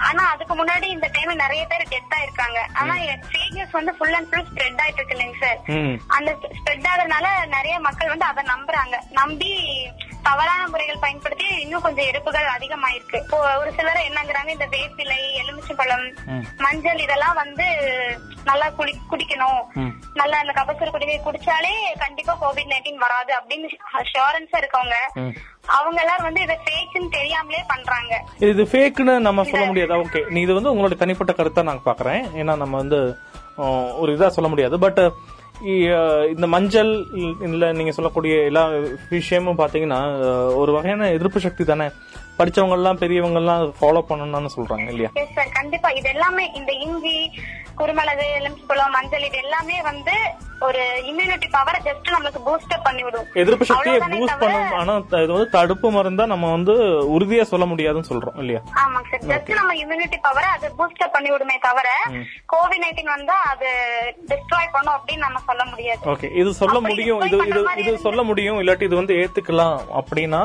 ஆனா 0.08 0.22
அதுக்கு 0.32 0.54
முன்னாடி 0.56 0.86
இந்த 0.96 1.06
டைம்ல 1.16 1.34
நிறைய 1.44 1.62
பேர் 1.66 1.90
டெத் 1.92 2.14
ஆயிருக்காங்க. 2.18 2.60
ஆனா 2.80 2.94
நியூஸ் 3.54 3.76
வந்து 3.78 3.92
ஃபுல் 3.96 4.16
அண்ட் 4.18 4.30
ஃபுல் 4.30 4.48
ஸ்ப்ரெட் 4.50 4.82
ஆயிட்டு 4.84 5.00
இருக்கு 5.00 5.16
இல்லைங்க 5.16 5.38
சார். 5.44 5.60
அந்த 6.16 6.30
ஸ்ப்ரெட் 6.58 6.88
ஆகுறதுனால 6.92 7.26
நிறைய 7.56 7.76
மக்கள் 7.88 8.12
வந்து 8.14 8.30
அதை 8.30 8.44
நம்புறாங்க. 8.54 8.96
நம்பி 9.20 9.52
தவறான 10.28 10.62
முறைகள் 10.72 11.02
பயன்படுத்தி 11.04 11.48
இன்னும் 11.64 11.84
கொஞ்சம் 11.86 12.08
இறப்புகள் 12.10 12.48
அதிகமாயிருக்கு. 12.56 13.20
இப்போ 13.24 13.38
ஒரு 13.60 13.70
சிலர் 13.78 14.06
என்னங்கிறாங்க 14.08 14.50
இந்த 14.56 14.66
வேப்பிலை 14.74 15.18
எலுமிச்சம்பழம். 15.42 16.06
மஞ்சள் 16.64 17.02
இதெல்லாம் 17.06 17.38
வந்து 17.42 17.66
நல்லா 18.48 18.66
குடி 18.78 18.92
குடிக்கணும். 19.12 19.62
நல்லா 20.20 20.36
அந்த 20.42 20.52
கபசுர 20.58 20.90
குடிநீர் 20.94 21.26
குடிச்சாலே 21.28 21.74
கண்டிப்பா 22.04 22.34
கோவிட் 22.42 22.72
நைன்டீன் 22.72 23.02
வராது 23.06 23.32
அப்படின்னு 23.38 23.70
அஷூரன்ஸா 24.02 24.60
இருக்கவங்க. 24.62 24.98
அவங்க 25.78 25.98
எல்லாரும் 26.04 26.28
வந்து 26.28 26.44
இதை 26.46 26.56
ஃபேக்னு 26.66 27.10
தெரியாமலே 27.18 27.64
பண்றாங்க. 27.72 28.14
இது 28.52 28.64
ஃபேக்னு 28.70 29.16
நம்ம 29.26 29.44
சொல்ல 29.50 29.66
முடியாது. 29.70 30.00
ஓகே 30.04 30.22
நீ 30.34 30.40
இது 30.46 30.58
வந்து 30.58 30.72
உங்களுடைய 30.74 31.00
தனிப்பட்ட 31.02 31.34
கருத்தை 31.40 31.64
நான் 31.70 31.86
பாக்குறேன். 31.90 32.22
ஏன்னா 32.40 32.54
நம்ம 32.62 32.74
வந்து 32.82 33.00
ஒரு 34.02 34.10
இதா 34.16 34.28
சொல்ல 34.34 34.48
முடியாது. 34.50 34.76
பட் 34.86 35.00
இந்த 36.28 36.46
மஞ்சள் 36.46 37.06
இல்லை 37.40 37.72
நீங்க 37.72 37.92
சொல்லக்கூடிய 37.92 38.44
எல்லா 38.44 38.68
விஷயமும் 39.10 39.58
பாத்தீங்கன்னா 39.58 40.00
ஒரு 40.56 40.72
வகையான 40.72 41.10
எதிர்ப்பு 41.10 41.40
சக்தி 41.40 41.64
தானே. 41.64 41.88
படிச்சவங்க 42.38 42.70
எல்லாம் 42.70 42.98
பெரியவங்க 42.98 43.38
எல்லாம் 43.38 43.74
ஃபாலோ 43.80 44.02
பண்ணணும்னு 44.08 44.50
சொல்றாங்க 44.56 44.88
இல்லையா? 44.88 45.10
கண்டிப்பா. 45.52 45.90
இது 45.90 46.08
எல்லாமே 46.08 46.50
இந்த 46.54 46.72
இஞ்சி 46.72 47.30
குருமிளகு 47.78 48.24
எலுமிச்சம்பழம் 48.36 48.94
மஞ்சள் 48.94 49.26
இது 49.26 49.38
எல்லாமே 49.42 49.76
வந்து 49.86 50.14
ஒரு 50.66 50.80
இம்யூனிட்டி 51.10 51.46
பவரை 51.54 51.78
ஜஸ்ட் 51.84 52.10
நம்மளுக்கு 52.14 52.40
பூஸ்ட் 52.46 52.74
பண்ணி 52.86 53.02
விடும் 53.04 53.28
எதிர்ப்பு 53.42 53.68
சக்தியை 53.68 53.98
பூஸ்ட் 54.04 54.40
பண்ணும் 54.42 54.74
ஆனா 54.80 54.94
இது 55.22 55.32
வந்து 55.34 55.48
தடுப்பு 55.54 55.88
மருந்தா 55.94 56.24
நம்ம 56.32 56.50
வந்து 56.50 56.74
உறுதியா 57.14 57.44
சொல்ல 57.52 57.66
முடியாதுன்னு 57.70 58.10
சொல்றோம் 58.10 58.36
இல்லையா? 58.42 58.60
ஆமாங்க 58.82 59.08
சார். 59.12 59.24
ஜஸ்ட் 59.30 59.52
நம்ம 59.58 59.76
இம்யூனிட்டி 59.82 60.18
பவரை 60.26 60.48
அது 60.56 60.68
பூஸ்ட் 60.78 61.04
பண்ணி 61.14 61.30
விடுமே 61.32 61.56
தவிர 61.66 61.88
கோவிட் 62.52 62.82
நைன்டீன் 62.84 63.14
வந்தா 63.14 63.36
அது 63.52 63.70
டிஸ்ட்ராய் 64.30 64.74
பண்ணும் 64.74 64.96
அப்படின்னு 64.96 65.26
நம்ம 65.26 65.42
சொல்ல 65.48 65.64
முடியாது. 65.70 66.02
ஓகே 66.14 66.30
இது 66.40 66.52
சொல்ல 66.60 66.78
முடியும். 66.88 67.22
இது 67.28 67.40
இது 67.46 67.62
இது 67.84 68.04
சொல்ல 68.06 68.22
முடியும். 68.22 68.60
இல்லாட்டி 68.62 68.88
இது 68.90 69.00
வந்து 69.00 69.16
ஏத்துக்கலாம் 69.22 69.78
அப்படின்னா 70.00 70.42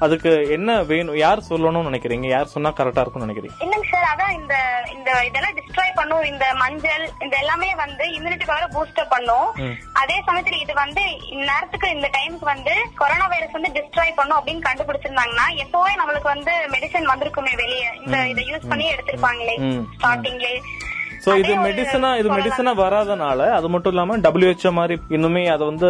அதுக்கு 0.00 0.30
என்ன 0.48 0.82
வேணும்? 0.82 1.16
யார் 1.16 1.40
சொல்லணும்னு 1.48 1.88
நினைக்கிறீங்க? 1.90 2.26
யார் 2.26 2.46
சொன்னா 2.46 2.70
கரெக்டா 2.70 3.02
இருக்கும்னு 3.02 3.26
நினைக்கிறீங்க? 3.26 3.56
இல்லைங்க 3.64 3.88
சார் 3.90 4.06
அதான் 4.12 4.32
இந்த 4.32 4.54
இந்த 4.92 5.10
இதெல்லாம் 5.24 5.54
டிஸ்ட்ராய் 5.54 5.94
பண்ணும். 5.94 6.22
இந்த 6.22 6.54
மஞ்சள் 6.54 7.04
இந்த 7.22 7.36
எல்லாமே 7.36 7.74
வந்து 7.74 8.04
இம்யூனிட்டி 8.16 8.46
பவரை 8.50 8.68
பூஸ்ட் 8.74 9.00
பண்ணும். 9.08 9.48
அதே 9.92 10.22
சமயத்துல 10.28 10.60
இது 10.60 10.74
வந்து 10.74 11.02
இந்நேரத்துக்கு 11.36 11.88
இந்த 11.90 12.10
டைமுக்கு 12.16 12.44
வந்து 12.44 12.74
கொரோனா 12.94 13.26
வைரஸ் 13.26 13.52
வந்து 13.52 13.74
டிஸ்ட்ராய் 13.78 14.16
பண்ணும் 14.16 14.38
அப்படின்னு 14.38 14.66
கண்டுபிடிச்சிருந்தாங்கன்னா 14.68 15.46
எப்போவே 15.64 15.92
நம்மளுக்கு 16.00 16.28
வந்து 16.28 16.54
மெடிசன் 16.68 17.10
வந்திருக்குமே 17.12 17.54
வெளியே. 17.56 17.90
இந்த 18.04 18.18
இதை 18.28 18.44
யூஸ் 18.44 18.68
பண்ணி 18.68 18.92
எடுத்திருப்பாங்களே 18.92 19.56
ம். 19.58 19.84
சோ 21.24 21.30
இது 21.38 21.52
மெடிசனா 21.64 22.18
இது 22.18 22.28
மெடிசனா 22.36 22.72
வராதனால 22.76 23.50
அது 23.50 23.68
மட்டும் 23.68 23.92
இல்லாம 23.92 24.16
WHO 24.26 24.70
மாதிரி 24.72 24.94
இன்னுமே 25.10 25.42
அதை 25.46 25.66
வந்து 25.66 25.88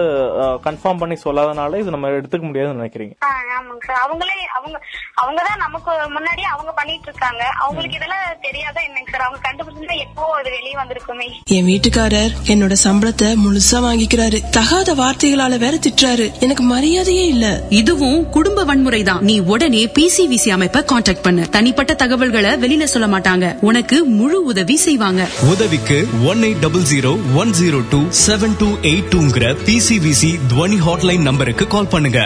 கன்ஃபார்ம் 0.67 0.99
பண்ணி 0.99 1.17
சொல்லாதனால 1.25 1.79
இது 1.79 1.91
நம்ம 1.91 2.09
எடுத்துக்க 2.09 2.43
முடியாதுன்னு 2.43 2.81
நினைக்கிறீங்க. 2.81 3.15
ஆ, 3.25 3.31
ஆமாங்க 3.57 3.85
சார் 3.87 4.01
அவங்களே 4.05 4.37
அவங்க 4.59 4.77
அவங்கதான் 5.23 5.59
நமக்கு 5.59 5.91
முன்னாடி 6.17 6.43
அவங்க 6.53 6.73
பண்ணிட்டு 6.73 7.09
இருக்காங்க. 7.11 7.43
அவங்களுக்கு 7.59 7.97
இதெல்லாம் 7.97 8.37
தெரியாதா 8.41 8.81
என்னங்க 8.81 9.11
சார் 9.11 9.21
அவங்க 9.21 9.41
கண்டுபிடிச்சிருந்தா 9.49 9.99
எப்போ 9.99 10.23
அது 10.39 10.51
வெளியே 10.51 10.75
வந்திருக்குமே? 10.75 11.27
என் 11.57 11.67
வீட்டுக்காரர் 11.67 12.35
என்னோட 12.47 12.75
சம்பளத்தை 12.85 13.29
முழுசா 13.45 13.81
வாங்கிக்கிறாரு. 13.87 14.41
தகாத 14.51 14.95
வார்த்தைகளால 14.95 15.59
வேற 15.59 15.77
திட்டுறாரு. 15.77 16.27
எனக்கு 16.41 16.63
மரியாதையே 16.65 17.27
இல்ல. 17.27 17.47
இதுவும் 17.71 18.31
குடும்ப 18.31 18.65
வன்முறை 18.65 19.03
தான் 19.03 19.23
நீ 19.23 19.39
உடனே 19.41 19.85
பிசிவிசி 19.99 20.49
அமைப்பை 20.49 20.85
காண்டாக்ட் 20.85 21.23
பண்ணு. 21.23 21.49
தனிப்பட்ட 21.49 21.95
தகவல்களை 21.95 22.51
வெளியில 22.65 22.85
சொல்ல 22.85 23.19
மாட்டாங்க. 23.19 23.59
உனக்கு 23.61 24.05
முழு 24.05 24.45
உதவி 24.45 24.77
செய்வாங்க. 24.77 25.22
உதவிக்கு 25.51 25.97
one 26.31 26.39
eight 26.39 26.61
double 26.61 26.85
zero 26.91 27.11
one 27.41 27.51
zero 27.59 27.79
two 27.91 28.01
seven 28.27 28.55
two 28.59 28.69
eight 28.91 29.11
டூங்கிற 29.13 29.45
PCVC 29.67 30.31
Dhwani 30.51 30.79
hotline 30.87 31.23
நம்பருக்கு 31.23 31.67
கால் 31.67 31.89
பண்ணுங்க. 31.89 32.21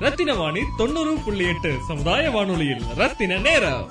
ரத்தின 0.00 0.34
வாணி 0.34 0.62
தொண்ணூறு 0.76 1.16
புள்ளி 1.24 1.44
எட்டு 1.46 1.72
சமுதாய 1.88 2.30
வானொலியில் 2.30 2.84
ரத்தின 2.96 3.38
நேரம். 3.38 3.84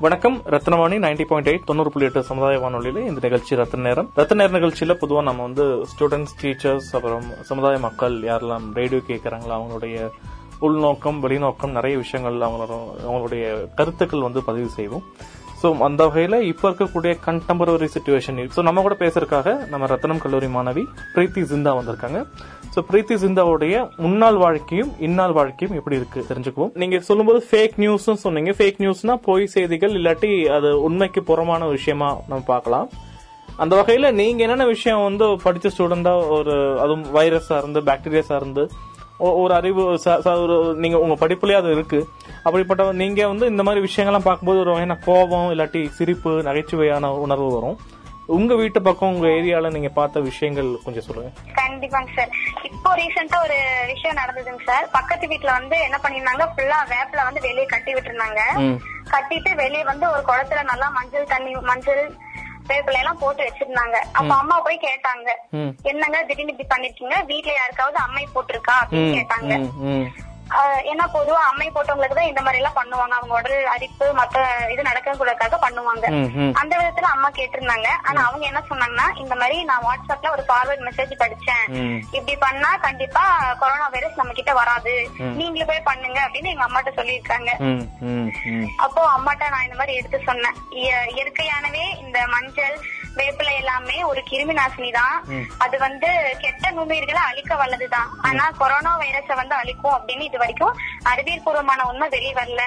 வணக்கம். 0.00 0.42
ரத்னவாணி 0.46 0.98
நைன்டி 1.06 1.24
பாயிண்ட் 1.24 1.48
எயிட் 1.48 1.64
தொண்ணூறு 1.64 1.90
புள்ளி 1.90 2.06
எட்டு 2.08 2.22
சமுதாய 2.22 2.58
வானொலியில 2.58 3.06
இந்த 3.06 3.20
நிகழ்ச்சி 3.22 3.54
ரத்த 3.54 3.76
நேரம். 3.76 4.10
ரத்த 4.14 4.34
நேர 4.34 4.58
நிகழ்ச்சியில 4.58 4.96
பொதுவா 5.00 5.22
நம்ம 5.22 5.42
வந்து 5.42 5.86
ஸ்டூடெண்ட்ஸ் 5.92 6.36
டீச்சர்ஸ் 6.42 6.90
அப்புறம் 6.92 7.26
சமுதாய 7.42 7.78
மக்கள் 7.78 8.22
யாரெல்லாம் 8.22 8.72
ரேடியோ 8.72 9.02
கேட்கறாங்களோ 9.08 9.56
அவங்களுடைய 9.58 10.10
உள்நோக்கம் 10.68 11.20
வெளிநோக்கம் 11.24 11.76
நிறைய 11.78 11.96
விஷயங்கள் 12.04 12.38
அவங்களோட 12.46 12.72
அவங்களுடைய 13.08 13.44
கருத்துக்கள் 13.78 14.26
வந்து 14.28 14.42
பதிவு 14.48 14.70
செய்வோம். 14.78 15.04
ஸோ 15.60 15.68
அந்த 15.86 16.02
வகையில் 16.08 16.36
இப்போ 16.50 16.64
இருக்கக்கூடிய 16.68 17.12
கண்டெம்பரரி 17.26 17.88
சுச்சுவேஷன் 17.94 18.38
ஸோ 18.54 18.60
நம்ம 18.68 18.82
கூட 18.86 18.94
பேசுறதுக்காக 19.02 19.48
நம்ம 19.72 19.88
ரத்னம் 19.92 20.22
கல்லூரி 20.22 20.48
மாணவி 20.54 20.84
பிரீத்தி 21.14 21.42
ஜிந்தா 21.50 21.72
வந்திருக்காங்க. 21.78 22.20
ஸோ 22.74 22.82
பிரீத்தி 22.90 23.14
ஜிந்தாவுடைய 23.22 23.74
முன்னாள் 24.04 24.38
வாழ்க்கையும் 24.44 24.90
இந்நாள் 25.06 25.34
வாழ்க்கையும் 25.38 25.76
எப்படி 25.78 25.98
இருக்கு? 26.00 26.20
தெரிஞ்சுக்குவோம். 26.30 26.72
நீங்க 26.82 26.98
சொல்லும்போது 27.08 27.40
ஃபேக் 27.50 27.76
நியூஸ் 27.84 28.08
சொன்னீங்க. 28.24 28.52
ஃபேக் 28.58 28.80
நியூஸ்னா 28.84 29.16
பொய் 29.28 29.52
செய்திகள் 29.54 29.96
இல்லாட்டி 30.00 30.32
அது 30.56 30.70
உண்மைக்கு 30.88 31.22
புறமான 31.30 31.68
விஷயமா 31.76 32.10
நம்ம 32.30 32.42
பார்க்கலாம். 32.52 32.88
அந்த 33.62 33.74
வகையில் 33.78 34.14
நீங்க 34.20 34.40
என்னென்ன 34.44 34.66
விஷயம் 34.74 35.02
வந்து 35.08 35.24
படிச்ச 35.46 35.70
ஸ்டூடெண்டா 35.74 36.12
ஒரு 36.36 36.54
அதுவும் 36.82 37.04
வைரஸா 37.16 37.56
இருந்து 37.62 37.80
பாக்டீரியாஸாக 37.88 38.40
இருந்து 38.42 38.62
ஒரு 39.42 39.52
அறிவு 39.58 39.82
ஒரு 40.44 40.56
நீங்க 40.82 40.98
உங்க 41.04 41.16
படிப்புலயே 41.22 41.60
அது 41.60 41.70
இருக்கு. 41.76 42.00
அப்படிப்பட்ட 42.46 42.84
நீங்க 43.02 43.26
வந்து 43.32 43.46
இந்த 43.52 43.62
மாதிரி 43.66 43.86
விஷயங்கள்லாம் 43.86 44.28
பார்க்கும்போது 44.28 44.62
ஒரு 44.64 44.72
வகையான 44.74 44.96
கோபம் 45.06 45.48
இல்லாட்டி 45.54 45.82
சிரிப்பு 45.98 46.32
நகைச்சுவையான 46.48 47.10
உணர்வு 47.24 47.48
வரும். 47.56 47.78
உங்க 48.36 48.54
வீட்டு 48.60 48.80
பக்கம் 48.86 49.12
உங்க 49.14 49.28
ஏரியால 49.38 49.70
நீங்க 49.76 49.90
பார்த்த 49.98 50.20
விஷயங்கள் 50.28 50.68
கொஞ்சம் 50.84 51.06
சொல்லுங்க. 51.06 51.30
கண்டிப்பாங்க 51.60 52.10
சார். 52.16 52.32
இப்போ 52.68 52.90
ரீசெண்டா 53.00 53.38
ஒரு 53.46 53.58
விஷயம் 53.92 54.18
நடந்ததுங்க 54.20 54.62
சார். 54.68 54.86
பக்கத்து 54.96 55.26
வீட்ல 55.32 55.50
வந்து 55.58 55.76
என்ன 55.86 55.98
பண்ணிருந்தாங்க 56.04 56.46
ஃபுல்லா 56.54 56.78
வேப்பில 56.94 57.24
வந்து 57.28 57.40
வெளியே 57.48 57.66
கட்டி 57.74 57.94
விட்டுருந்தாங்க. 57.94 58.40
கட்டிட்டு 59.14 59.52
வெளியே 59.62 59.84
வந்து 59.92 60.06
ஒரு 60.14 60.22
குளத்துல 60.30 60.62
நல்லா 60.72 60.88
மஞ்சள் 60.98 61.30
தண்ணி 61.34 61.54
மஞ்சள் 61.70 62.02
வேப்பிலை 62.72 62.98
எல்லாம் 63.02 63.20
போட்டு 63.20 63.42
வச்சிருந்தாங்க. 63.46 63.96
அப்ப 64.12 64.32
அம்மா 64.34 64.56
போய் 64.60 64.84
கேட்டாங்க. 64.88 65.28
என்னங்க 65.82 66.18
திடீர்னு 66.22 66.54
இப்படி 66.54 66.70
பண்ணிருக்கீங்க? 66.74 67.16
வீட்ல 67.24 67.52
யாருக்காவது 67.52 67.98
அம்மை 68.06 68.24
போட்டிருக்கா? 68.34 68.76
அப்படின்னு 68.82 69.16
கேட்டாங்க. 69.18 69.54
ஏன்னா 70.84 71.08
பொதுவா 71.14 71.40
அம்மை 71.50 71.70
போட்டவங்களுக்கு 71.70 72.14
தான் 72.14 72.26
இந்த 72.26 72.40
மாதிரி 72.40 72.62
எல்லாம் 72.62 72.76
பண்ணுவாங்க 72.76 73.10
அவங்க 73.10 73.34
உடல் 73.34 73.66
அரிப்பு 73.66 74.12
மத்த 74.14 74.38
இது 74.70 74.82
நடக்கிறதுக்காக 74.82 75.58
பண்ணுவாங்க. 75.60 76.06
அந்த 76.52 76.76
விதத்துல 76.76 77.00
அம்மா 77.00 77.30
கேட்டிருந்தாங்க 77.30 77.88
ஆனா 78.02 78.26
அவங்க 78.26 78.46
என்ன 78.46 78.62
சொன்னாங்கன்னா 78.70 79.18
இந்த 79.18 79.34
மாதிரி 79.34 79.64
நான் 79.64 79.82
வாட்ஸ்அப்ல 79.82 80.30
ஒரு 80.30 80.44
ஃபார்வர்ட் 80.48 80.86
மெசேஜ் 80.86 81.12
படிச்சேன். 81.18 81.64
இப்படி 82.10 82.36
பண்ணா 82.36 82.76
கண்டிப்பா 82.76 83.54
கொரோனா 83.58 83.88
வைரஸ் 83.88 84.16
நம்ம 84.16 84.32
கிட்ட 84.32 84.52
வராது. 84.52 85.10
நீங்களே 85.34 85.64
போய் 85.64 85.80
பண்ணுங்க 85.80 86.20
அப்படின்னு 86.20 86.48
எங்க 86.48 86.64
அம்மாட்ட 86.64 86.92
சொல்லியிருக்காங்க. 86.94 87.50
அப்போ 88.76 89.10
அம்மாட்ட 89.18 89.48
நான் 89.48 89.64
இந்த 89.64 89.76
மாதிரி 89.76 89.96
எடுத்து 89.96 90.22
சொன்னேன் 90.24 90.54
இய- 90.70 91.06
இயற்கையானவே 91.08 91.98
இந்த 91.98 92.26
மஞ்சள் 92.26 92.80
வேப்பிலை 93.18 93.52
எல்லாமே 93.60 93.96
ஒரு 94.10 94.20
கிருமி 94.30 94.54
நாசினி 94.58 94.90
தான். 94.98 95.16
அது 95.64 95.76
வந்து 95.84 96.08
கெட்ட 96.42 96.64
நுண்ணுயிர்களை 96.76 97.22
அழிக்க 97.30 97.52
வல்லதுதான். 97.62 98.10
ஆனா 98.28 98.44
கொரோனா 98.60 98.92
வைரஸ 99.02 99.36
வந்து 99.40 99.54
அழிக்கும் 99.60 99.94
அப்படின்னு 99.96 100.28
இது 100.28 100.38
வரைக்கும் 100.42 100.76
அறிவியல் 101.12 101.44
பூர்வமான 101.46 101.86
உண்மை 101.90 102.08
வெளிய 102.14 102.32
வரல. 102.40 102.62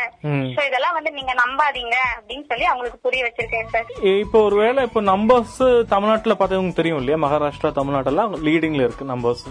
சோ 0.55 0.59
இதெல்லாம் 0.69 0.97
வந்து 0.97 1.11
நீங்க 1.19 1.33
நம்பாதீங்க 1.41 1.95
அப்படின்னு 2.17 2.45
சொல்லி 2.51 2.67
அவங்களுக்கு 2.71 2.99
புரிய 3.07 3.23
வச்சிருக்கேன் 3.27 3.71
சார் 3.75 3.89
இப்போ 4.23 4.39
ஒருவேளை 4.47 4.83
இப்போ 4.89 5.03
நம்பர்ஸ் 5.13 5.57
தமிழ்நாட்டுல 5.93 6.35
பார்த்தவங்க 6.41 6.79
தெரியும் 6.81 6.99
இல்லையா? 7.01 7.19
மகாராஷ்டிரா 7.25 7.71
தமிழ்நாட்டெல்லாம் 7.79 8.35
லீடிங்ல 8.47 8.85
இருக்கு 8.87 9.11
நம்பர்ஸ் 9.13 9.45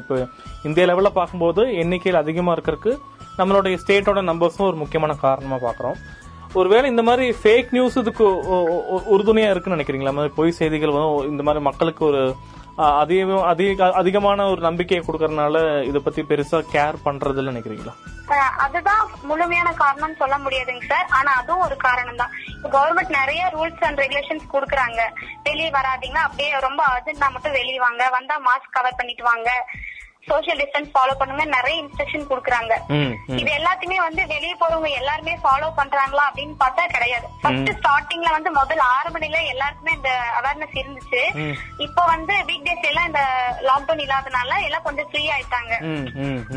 இப்போ 0.00 0.16
இந்திய 0.68 0.86
லெவல்ல 0.90 1.12
பார்க்கும்போது 1.20 1.64
எண்ணிக்கையில் 1.84 2.22
அதிகமா 2.22 2.54
இருக்கிறதுக்கு 2.56 2.92
நம்மளுடைய 3.38 3.76
ஸ்டேட்டோட 3.82 4.20
நம்பர்ஸும் 4.30 4.68
ஒரு 4.70 4.78
முக்கியமான 4.80 5.12
காரணமா 5.22 5.56
பார்க்கறோம். 5.64 5.96
ஒருவேளை 6.54 6.90
இந்த 6.90 7.02
மாதிரி 7.02 7.36
ஃபேக் 7.42 7.68
நியூஸ் 7.70 7.96
இதுக்கு 7.96 8.24
ஒ- 8.48 9.14
உறுதுணையா 9.14 9.50
இருக்குன்னு 9.50 9.78
நினைக்கிறீங்களா? 9.78 10.30
பொய் 10.34 10.50
செய்திகள் 10.50 10.90
வந்து 10.90 11.28
இந்த 11.28 11.42
மாதிரி 11.42 11.62
மக்களுக்கு 11.62 12.04
ஒரு 12.04 12.20
அதிகம் 12.96 13.42
அதிக 13.42 13.92
அதிகமான 13.92 14.46
ஒரு 14.50 14.60
நம்பிக்கையை 14.60 15.02
கொடுக்கறதுனால 15.04 15.56
இத 15.82 15.98
பத்தி 15.98 16.22
பெருசா 16.22 16.58
கேர் 16.72 17.02
பண்றதுல 17.04 17.52
நினைக்கிறீங்களா? 17.52 17.94
அதுதான் 18.58 19.10
முழுமையான 19.22 19.74
காரணம்னு 19.78 20.16
சொல்ல 20.16 20.38
முடியாதுங்க 20.38 20.84
சார் 20.88 21.06
ஆனா 21.10 21.32
அதுவும் 21.32 21.62
ஒரு 21.62 21.76
காரணம் 21.76 22.16
தான் 22.16 22.32
கவர்மெண்ட் 22.62 23.18
நிறைய 23.20 23.50
ரூல்ஸ் 23.52 23.84
அண்ட் 23.84 23.98
ரெகுலேஷன்ஸ் 23.98 24.46
குடுக்குறாங்க. 24.52 25.00
வெளியே 25.42 25.70
வராதீங்க 25.70 26.18
அப்படியே 26.26 26.58
ரொம்ப 26.58 26.82
அர்ஜென்ட்னா 26.86 27.30
மட்டும் 27.30 27.52
வெளியே 27.52 27.78
வாங்க. 27.78 28.08
வந்தா 28.10 28.40
மாஸ்க் 28.40 28.70
கவர் 28.70 28.96
பண்ணிட்டு 28.96 29.24
வாங்க. 29.24 29.50
சோஷியல் 30.30 30.60
டிஸ்டன்ஸ் 30.60 30.90
ஃபாலோ 30.94 31.14
பண்ணுங்க. 31.20 31.44
நிறைய 31.56 31.74
இன்ஸ்ட்ரக்ஷன் 31.82 32.26
குடுக்குறாங்க. 32.30 32.72
இது 33.40 33.50
எல்லாத்தையுமே 33.58 33.98
வந்து 34.06 34.22
வெளியே 34.32 34.54
போறவங்க 34.60 34.90
எல்லாருமே 35.00 35.34
ஃபாலோ 35.44 35.68
பண்றாங்களா 35.78 36.24
அப்படின்னு 36.28 36.56
பார்த்தா 36.62 36.84
கிடையாது. 36.94 37.26
ஃபர்ஸ்ட் 37.42 37.72
ஸ்டார்டிங்ல 37.78 38.30
வந்து 38.36 38.50
முதல்ல 38.58 38.86
ஆரம்ப 38.96 39.18
நிலை 39.26 39.40
எல்லாருக்குமே 39.54 39.94
இந்த 39.98 40.12
அவேர்னஸ் 40.38 40.78
இருந்துச்சு. 40.82 41.22
இப்போ 41.86 42.02
வந்து 42.14 42.36
வீக் 42.50 42.66
டேஸ் 42.68 42.88
எல்லாம் 42.90 43.08
இந்த 43.10 43.22
லாக்டவுன் 43.68 44.04
இல்லாதனால 44.06 44.60
எல்லாம் 44.68 44.86
கொஞ்சம் 44.88 45.08
ஃப்ரீ 45.10 45.22
ஆயிட்டாங்க. 45.36 45.72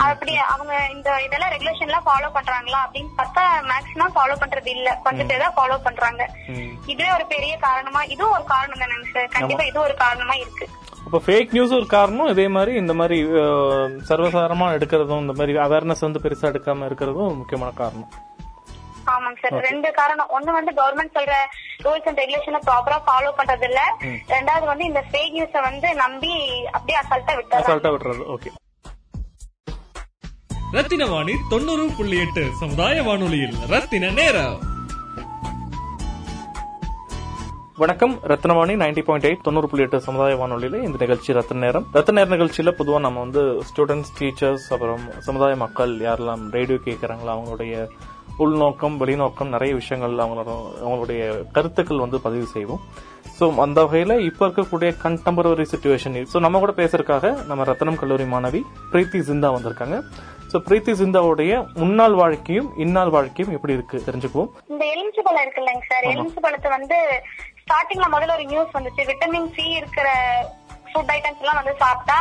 அப்படி 0.07 0.36
அவங்க 0.53 0.74
இந்த 0.95 1.09
இதெல்லாம் 1.27 1.53
ரெகுலேஷன் 1.55 1.89
எல்லாம் 1.89 2.07
ஃபாலோ 2.09 2.31
பண்றாங்களா 2.39 2.81
அப்படின்னு 2.86 3.13
பார்த்தா 3.21 3.45
மேக்ஸிமம் 3.71 4.15
ஃபாலோ 4.17 4.38
பண்றது 4.43 4.71
இல்ல. 4.77 4.89
கொஞ்சம் 5.07 5.29
பேர் 5.31 5.45
தான் 5.45 5.57
ஃபாலோ 5.59 5.77
பண்றாங்க. 5.88 6.24
இதுவே 6.93 7.12
ஒரு 7.17 7.27
பெரிய 7.36 7.53
காரணமா 7.67 8.03
இதுவும் 8.13 8.36
ஒரு 8.38 8.45
காரணம் 8.55 8.83
தானேங்க 8.83 9.09
சார் 9.15 9.33
கண்டிப்பா 9.38 9.65
இது 9.71 9.79
ஒரு 9.88 9.97
காரணமா 10.03 10.36
இருக்கு. 10.43 10.67
அப்போ 11.07 11.19
ஃபேக் 11.25 11.51
நியூஸ் 11.51 11.73
ஒரு 11.73 11.85
காரணம் 11.89 12.29
இதே 12.29 12.47
மாதிரி 12.53 12.71
இந்த 12.75 12.93
மாதிரி 12.93 13.17
அஹ், 13.41 13.91
சர்வசாதாரணமா 14.09 14.67
எடுக்கிறதும் 14.73 15.21
இந்த 15.21 15.33
மாதிரி 15.33 15.53
அவேர்னஸ் 15.65 16.05
வந்து 16.05 16.19
பெருசா 16.19 16.49
எடுக்காம 16.51 16.87
இருக்கிறதும் 16.89 17.37
முக்கியமான 17.37 17.71
காரணம். 17.77 18.09
ஆமாங்க 19.07 19.39
சார். 19.43 19.61
ரெண்டு 19.67 19.89
காரணம். 19.93 20.31
ஒண்ணு 20.35 20.51
வந்து 20.51 20.71
கவர்மெண்ட் 20.77 21.15
சொல்ற 21.15 21.35
ரூல்ஸ் 21.83 22.07
அண்ட் 22.07 22.19
ரெகுலேஷனை 22.19 22.59
ப்ராப்பரா 22.65 22.97
ஃபாலோ 23.05 23.29
பண்றது 23.37 23.67
இல்ல 23.69 23.81
ரெண்டாவது 24.31 24.65
வந்து 24.65 24.85
இந்த 24.85 25.03
ஃபேக் 25.07 25.35
நியூஸ 25.35 25.61
வந்து 25.63 25.89
நம்பி 25.95 26.33
அப்படியே 26.71 26.97
அசால்ட்டா 27.01 27.35
விட்டுறாங்க. 27.37 27.63
அசால்ட்டா 27.63 27.91
விட்டுறது. 27.93 28.25
ஓகே 28.35 28.51
ரத்தின 30.73 31.05
வாணி 31.07 31.33
தொண்ணூறு 31.49 31.83
புள்ளி 31.97 32.17
எட்டு 32.19 32.41
சமுதாய 32.59 33.03
வானொலியில் 33.03 33.55
ரத்தின 33.69 34.09
நேரம். 34.13 34.57
வணக்கம். 37.81 38.13
ரத்னவாணி 38.29 38.74
நைன்டி 38.81 39.01
பாயிண்ட் 39.07 39.25
எயிட் 39.27 39.43
தொண்ணூறு 39.46 39.67
புள்ளி 39.69 39.84
எட்டு 39.84 39.98
சமுதாய 40.05 40.36
வானொலியில 40.39 40.77
இந்த 40.86 40.98
நிகழ்ச்சி 41.01 41.36
ரத்த 41.38 41.55
நேரம். 41.63 41.84
ரத்த 41.98 42.13
நேர 42.17 42.27
நிகழ்ச்சியில 42.34 42.72
பொதுவா 42.77 43.00
நம்ம 43.05 43.19
வந்து 43.25 43.41
ஸ்டூடெண்ட்ஸ் 43.69 44.13
டீச்சர்ஸ் 44.19 44.65
அப்புறம் 44.75 45.03
சமுதாய 45.27 45.55
மக்கள் 45.63 45.93
யாரெல்லாம் 46.05 46.43
ரேடியோ 46.55 46.77
கேட்கறாங்களோ 46.88 47.31
அவங்களுடைய 47.36 47.84
உள்நோக்கம் 48.46 48.96
வெளிநோக்கம் 49.01 49.53
நிறைய 49.55 49.74
விஷயங்கள் 49.81 50.15
அவங்களோட 50.24 50.50
அவங்களுடைய 50.86 51.22
கருத்துக்கள் 51.57 52.03
வந்து 52.05 52.19
பதிவு 52.25 52.48
செய்வோம். 52.55 52.81
ஸோ 53.38 53.48
அந்த 53.65 53.79
வகையில 53.86 54.17
இப்ப 54.29 54.41
இருக்கக்கூடிய 54.48 54.89
கண்டெம்பரரி 55.05 55.67
சுச்சுவேஷன் 55.74 56.17
ஸோ 56.34 56.39
நம்ம 56.46 56.62
கூட 56.63 56.74
பேசுறதுக்காக 56.81 57.36
நம்ம 57.51 57.67
ரத்தனம் 57.72 58.01
கல்லூரி 58.01 58.27
மாணவி 58.34 58.62
பிரீத்தி 58.93 59.22
ஜிந்தா 59.29 59.51
வந்திருக்காங்க. 59.57 59.98
ஸோ 60.51 60.57
பிரீத்தி 60.67 60.91
ஜிந்தாவுடைய 61.00 61.53
முன்னாள் 61.81 62.15
வாழ்க்கையும் 62.19 62.67
இந்நாள் 62.84 63.13
வாழ்க்கையும் 63.15 63.53
எப்படி 63.55 63.74
இருக்கு? 63.77 63.98
தெரிஞ்சுக்குவோம். 64.05 64.51
இந்த 64.74 64.84
எலுமிச்சை 64.93 65.24
பழம் 65.27 65.43
இருக்கு 65.46 65.62
இல்லைங்க 65.63 65.86
சார் 65.91 66.05
எலுமிச்சை 66.12 66.41
பழத்தை 66.46 66.69
வந்து 66.75 66.98
ஸ்டார்டிங்ல 67.67 68.05
முதல்ல 68.13 68.36
ஒரு 68.39 68.45
நியூஸ் 68.51 68.75
வந்துச்சு. 68.75 69.01
விட்டமின் 69.07 69.51
சி 69.55 69.65
இருக்கிற 69.79 70.09
ஃபுட் 70.91 71.09
ஐட்டம்ஸ் 71.15 71.41
எல்லாம் 71.43 71.57
வந்து 71.59 71.74
சாப்பிட்டா 71.81 72.19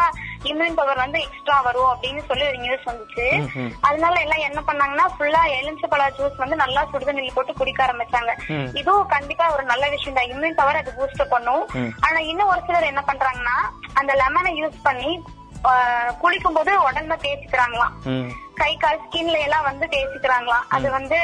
இம்யூன் 0.50 0.76
பவர் 0.78 1.02
வந்து 1.02 1.18
எக்ஸ்ட்ரா 1.26 1.56
வரும் 1.66 1.90
அப்படின்னு 1.92 2.22
சொல்லி 2.30 2.44
ஒரு 2.48 2.58
நியூஸ் 2.64 2.88
வந்துச்சு. 2.88 3.26
அதனால 3.88 4.14
எல்லாம் 4.24 4.42
என்ன 4.48 4.60
பண்ணாங்கன்னா 4.68 5.06
ஃபுல்லா 5.12 5.42
எலுமிச்சை 5.58 5.88
பழ 5.92 6.08
ஜூஸ் 6.16 6.42
வந்து 6.42 6.56
நல்லா 6.62 6.82
சுடுதண்ணில் 6.90 7.36
போட்டு 7.36 7.52
குடிக்க 7.60 7.80
ஆரம்பிச்சாங்க. 7.86 8.34
இதுவும் 8.80 9.12
கண்டிப்பா 9.14 9.46
ஒரு 9.54 9.64
நல்ல 9.70 9.84
விஷயம் 9.94 10.18
தான். 10.18 10.30
இம்யூன் 10.32 10.58
பவர் 10.60 10.80
அது 10.80 10.96
பூஸ்ட் 10.98 11.32
பண்ணும். 11.34 11.64
ஆனா 12.08 12.18
இன்னும் 12.30 12.52
ஒரு 12.54 12.62
சிலர் 12.66 12.90
என்ன 12.92 13.04
பண்றாங்கன்னா 13.10 13.56
அந்த 14.00 14.14
லெமனை 14.22 14.52
யூஸ் 14.60 14.78
பண்ணி 14.88 15.12
குளிக்கும் 16.22 16.56
போது 16.58 16.72
உடம்புல 16.88 17.16
தேய்ச்சிக்கிறாங்களாம். 17.22 17.94
கை 18.60 18.72
கால் 18.82 19.02
ஸ்கின்ல 19.06 19.38
எல்லாம் 19.46 19.68
வந்து 19.70 19.86
தேய்ச்சிக்கிறாங்களாம். 19.94 20.68
அது 20.76 20.88
வந்து 20.98 21.18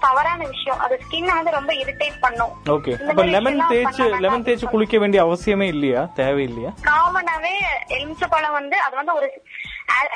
தவறான 0.00 0.40
விஷயம். 0.46 0.78
அது 0.78 0.94
ஸ்கின் 1.04 1.30
வந்து 1.32 1.50
ரொம்ப 1.50 1.72
இரிட்டேட் 1.74 2.18
பண்ணும். 2.20 2.52
ஓகே 2.68 2.92
அப்ப 3.10 3.24
லெமன் 3.34 3.60
தேய்ச்சு 3.72 4.04
லெமன் 4.24 4.46
தேய்ச்சு 4.46 4.68
குளிக்க 4.68 4.98
வேண்டிய 4.98 5.22
அவசியமே 5.26 5.66
இல்லையா? 5.74 6.02
தேவையில்லையா? 6.20 6.72
காமனாவே 6.88 7.54
எலுமிச்சை 7.96 8.28
பழம் 8.28 8.56
வந்து 8.58 8.76
அது 8.86 8.94
வந்து 8.96 9.14
ஒரு 9.18 9.28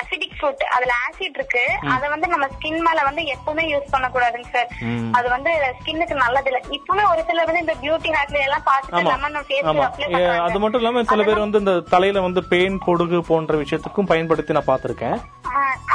அசிடிக் 0.00 0.34
ஃப்ரூட் 0.38 0.62
அதுல 0.74 0.92
ஆசிட் 1.04 1.36
இருக்கு. 1.38 1.62
அத 1.92 2.08
வந்து 2.08 2.26
நம்ம 2.32 2.46
ஸ்கின் 2.54 2.82
மேல 2.86 3.00
வந்து 3.08 3.22
எப்பவுமே 3.34 3.64
யூஸ் 3.70 3.92
பண்ண 3.92 4.06
கூடாதுங்க 4.08 4.48
சார். 4.50 4.70
அது 5.18 5.26
வந்து 5.28 5.50
ஸ்கின்னுக்கு 5.78 6.16
நல்லது 6.22 6.50
இல்ல 6.50 6.60
இப்பவுமே 6.76 7.04
ஒரு 7.12 7.22
சிலர் 7.28 7.48
வந்து 7.48 7.64
இந்த 7.64 7.76
பியூட்டி 7.82 8.10
ஹேக்ல 8.16 8.40
எல்லாம் 8.46 8.66
பார்த்துட்டு 8.68 9.02
லெமன் 9.10 9.38
ஃபேஸ் 9.42 9.68
ஆமா. 9.70 9.86
அப்ளை 9.86 10.04
ஏ, 10.04 10.12
பண்றாங்க 10.12 10.44
அது 10.46 10.60
மட்டும் 10.64 10.82
இல்லாம 10.82 11.04
சில 11.12 11.22
பேர் 11.22 11.44
வந்து 11.44 11.62
இந்த 11.62 11.74
தலையில 11.92 12.24
வந்து 12.26 12.42
பெயின் 12.52 12.78
பொடுகு 12.86 13.20
போன்ற 13.30 13.56
விஷயத்துக்கும் 13.62 14.10
பயன்படுத்தி 14.12 14.56
நான் 14.58 14.70
பாத்திருக்கேன் 14.70 15.16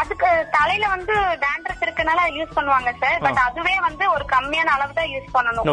அதுக்கு 0.07 0.29
தலையில 0.55 0.85
வந்து 0.93 1.13
டேண்ட்ரஸ் 1.43 1.81
இருக்கனால 1.85 2.19
யூஸ் 2.35 2.53
பண்ணுவாங்க 2.57 2.89
சார் 3.01 3.17
பட் 3.23 3.39
அதுவே 3.45 3.73
வந்து 3.87 4.03
ஒரு 4.15 4.25
கம்மியான 4.33 4.73
அளவு 4.75 4.93
தான் 4.99 5.09
யூஸ் 5.13 5.33
பண்ணணும். 5.35 5.65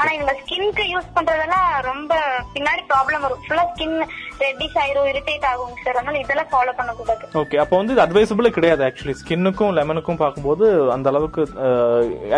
ஆனா 0.00 0.10
இவங்க 0.16 0.32
ஸ்கின்க்கு 0.40 0.84
யூஸ் 0.94 1.14
பண்றதெல்லாம் 1.16 1.68
ரொம்ப 1.88 2.18
பின்னாடி 2.54 2.82
ப்ராப்ளம் 2.90 3.24
வரும். 3.26 3.40
ஃபுல்லா 3.46 3.64
ஸ்கின் 3.70 3.96
ரெட்டிஷ் 4.44 4.76
ஆயிரும் 4.82 5.08
இரிட்டேட் 5.12 5.46
ஆகும் 5.52 5.72
சார் 5.84 5.98
அதனால 6.00 6.20
இதெல்லாம் 6.24 6.50
ஃபாலோ 6.52 6.74
பண்ணக்கூடாது. 6.80 7.24
ஓகே 7.42 7.62
அப்போ 7.64 7.78
வந்து 7.80 7.96
அட்வைசபிள் 8.06 8.56
கிடையாது 8.58 8.84
ஆக்சுவலி 8.88 9.16
ஸ்கின்னுக்கும் 9.22 9.74
லெமனுக்கும் 9.78 10.22
பார்க்கும்போது 10.24 10.66
அந்த 10.96 11.08
அளவுக்கு 11.14 11.44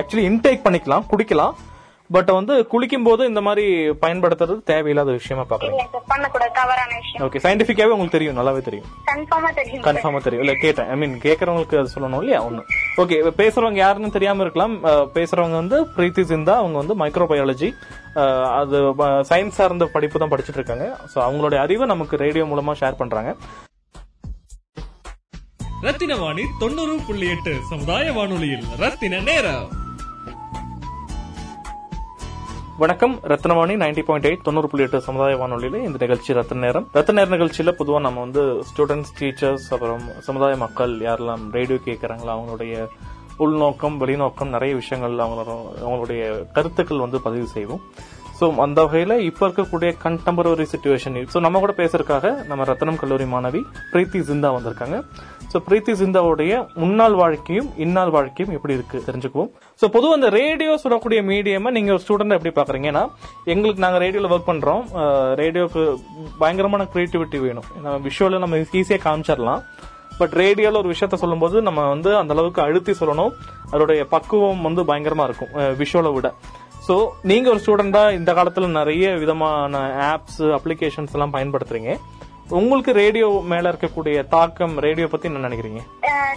ஆக்சுவலி 0.03 0.27
இன்டேக் 0.31 0.65
பண்ணிக்கலாம் 0.69 1.09
குடிக்கலாம். 1.13 1.57
பட் 2.15 2.31
வந்து 2.37 2.55
குளிக்கும் 2.71 3.07
போது 3.07 3.23
இந்த 3.31 3.41
மாதிரி 3.47 3.65
பயன்படுத்துறது 4.05 4.55
தேவையில்லாத 4.71 5.11
விஷயமா 5.19 5.45
விஷயம். 7.01 7.25
ஓகே 7.27 7.41
சயின்டிபிக்காவே 7.45 7.95
உங்களுக்கு 7.95 8.17
தெரியும் 8.17 8.39
நல்லாவே 8.39 8.61
தெரியும். 8.69 8.89
கன்ஃபார்மா 9.11 9.51
தெரியும் 9.59 9.83
சார். 9.83 9.89
கன்ஃபார்மா 9.89 10.21
தெரியும். 10.27 10.45
இல்ல 10.45 10.55
கேட்டேன். 10.65 10.89
ஐ 10.93 10.97
மீன் 11.03 11.15
கேக்குறவங்களுக்கு 11.27 11.81
அது 11.81 11.95
சொல்லணும் 11.95 12.21
இல்லையா? 12.23 12.41
ஒண்ணு. 12.49 12.63
ஓகே 13.03 13.19
பேசுறவங்க 13.41 13.81
யாருன்னு 13.85 14.11
தெரியாம 14.17 14.43
இருக்கலாம். 14.47 14.75
பேசுறவங்க 15.17 15.59
வந்து 15.63 15.79
பிரீத்தி 15.97 16.25
சிந்தா 16.33 16.57
அவங்க 16.63 16.79
வந்து 16.83 16.97
மைக்ரோபயாலஜி 17.03 17.71
அது 18.61 18.79
சயின்ஸ் 19.31 19.59
சார்ந்த 19.61 19.87
படிப்பு 19.97 20.23
தான் 20.23 20.33
படிச்சிட்டு 20.35 20.61
இருக்காங்க. 20.61 20.87
சோ 21.15 21.19
அவங்களுடைய 21.29 21.61
அறிவை 21.67 21.89
நமக்கு 21.95 22.23
ரேடியோ 22.27 22.47
மூலமா 22.53 22.75
ஷேர் 22.83 23.01
பண்றாங்க. 23.03 23.33
ரத்தின 25.87 26.17
வாணி 26.23 26.43
தொண்ணூறு 26.63 26.97
புள்ளி 27.07 27.29
எட்டு 27.35 27.53
சமுதாய 27.69 28.13
வானொலியில் 28.17 28.67
ரத்தின 28.83 29.21
நேரம். 29.29 29.69
வணக்கம். 32.83 33.15
ரத்னவாணி 33.31 33.75
நைன்டி 33.81 34.03
பாயிண்ட் 34.09 34.27
எயிட் 34.29 34.45
தொண்ணூறு 34.47 34.69
புள்ளி 34.69 34.85
எட்டு 34.85 34.99
சமுதாய 35.07 35.35
வானொலியில 35.41 35.81
இந்த 35.87 35.99
நிகழ்ச்சி 35.99 36.33
ரத்த 36.37 36.55
நேரம். 36.55 36.87
ரத்த 36.93 37.13
நேர 37.13 37.37
நிகழ்ச்சியில 37.37 37.73
பொதுவாக 37.81 38.03
நம்ம 38.05 38.21
வந்து 38.21 38.43
ஸ்டூடெண்ட்ஸ் 38.69 39.13
டீச்சர்ஸ் 39.19 39.67
அப்புறம் 39.71 40.05
சமுதாய 40.29 40.57
மக்கள் 40.57 40.93
யாரெல்லாம் 41.09 41.43
ரேடியோ 41.57 41.79
கேட்கறாங்களோ 41.85 42.33
அவங்களுடைய 42.37 42.87
உள்நோக்கம் 43.45 43.99
வெளிநோக்கம் 43.99 44.49
நிறைய 44.49 44.75
விஷயங்கள் 44.75 45.27
அவங்களோட 45.27 45.51
அவங்களுடைய 45.87 46.23
கருத்துக்கள் 46.53 47.05
வந்து 47.05 47.21
பதிவு 47.21 47.47
செய்வோம். 47.57 47.83
ஸோ 48.41 48.47
அந்த 48.65 48.81
வகையில் 48.85 49.15
இப்போ 49.29 49.43
இருக்கக்கூடிய 49.47 49.91
கண்டெம்பரரி 50.05 50.67
சுச்சுவேஷன் 50.73 51.17
ஸோ 51.33 51.39
நம்ம 51.47 51.61
கூட 51.65 51.73
பேசுறதுக்காக 51.81 52.27
நம்ம 52.51 52.65
ரத்தனம் 52.71 52.99
கல்லூரி 53.01 53.27
மாணவி 53.33 53.61
பிரீத்தி 53.93 54.21
ஜிந்தா 54.29 54.51
வந்திருக்காங்க. 54.57 54.99
ஸோ 55.53 55.59
பிரீத்தி 55.67 55.93
ஜிந்தாவுடைய 56.01 56.53
முன்னாள் 56.83 57.17
வாழ்க்கையும் 57.21 57.69
இந்நாள் 57.85 58.13
வாழ்க்கையும் 58.17 58.53
எப்படி 58.57 58.75
இருக்கு? 58.79 58.99
தெரிஞ்சுக்குவோம். 59.09 59.51
ஸோ 59.81 59.87
பொதுவாக 59.97 60.19
அந்த 60.19 60.29
ரேடியோ 60.39 60.73
சொல்லக்கூடிய 60.85 61.21
மீடியமை 61.31 61.71
நீங்கள் 61.77 61.95
ஒரு 61.97 62.03
ஸ்டூடெண்ட் 62.05 62.37
எப்படி 62.37 62.53
பார்க்குறீங்கன்னா 62.59 63.05
எங்களுக்கு 63.55 63.85
நாங்கள் 63.87 64.03
ரேடியோவில் 64.05 64.33
ஒர்க் 64.37 64.51
பண்ணுறோம் 64.51 64.83
ரேடியோக்கு 65.43 65.85
பயங்கரமான 66.43 66.87
க்ரியேட்டிவிட்டி 66.95 67.41
வேணும். 67.47 67.69
நம்ம 67.85 67.97
விஷுவலில் 68.09 68.45
நம்ம 68.45 68.63
ஈஸியாக 68.81 69.03
காமிச்சிடலாம். 69.07 69.63
பட் 70.21 70.35
ரேடியோவில் 70.43 70.79
ஒரு 70.83 70.89
விஷயத்த 70.95 71.17
சொல்லும்போது 71.25 71.57
நம்ம 71.67 71.81
வந்து 71.95 72.11
அந்த 72.23 72.33
அளவுக்கு 72.37 72.61
அழுத்தி 72.65 72.93
சொல்லணும். 73.03 73.35
அதோடைய 73.75 74.03
பக்குவம் 74.15 74.65
வந்து 74.69 74.83
பயங்கரமாக 74.89 75.29
இருக்கும். 75.29 75.53
விஷுவலை 75.83 76.11
விட. 76.17 76.29
ஸோ 76.91 76.97
நீங்க 77.31 77.47
ஒரு 77.51 77.61
ஸ்டூடெண்டா 77.65 78.01
இந்த 78.13 78.31
காலத்துல 78.37 78.69
நிறைய 78.69 79.11
விதமான 79.23 79.81
ஆப்ஸ் 80.13 80.41
அப்ளிகேஷன்ஸ் 80.57 81.13
எல்லாம் 81.17 81.35
பயன்படுத்துறீங்க. 81.35 81.91
உங்களுக்கு 82.51 82.93
ரேடியோ 82.93 83.41
மேல 83.45 83.71
இருக்கக்கூடிய 83.73 84.27
தாக்கம் 84.29 84.79
ரேடியோ 84.79 85.07
பத்தி 85.07 85.29
என்ன 85.29 85.49
நினைக்கிறீங்க? 85.49 85.81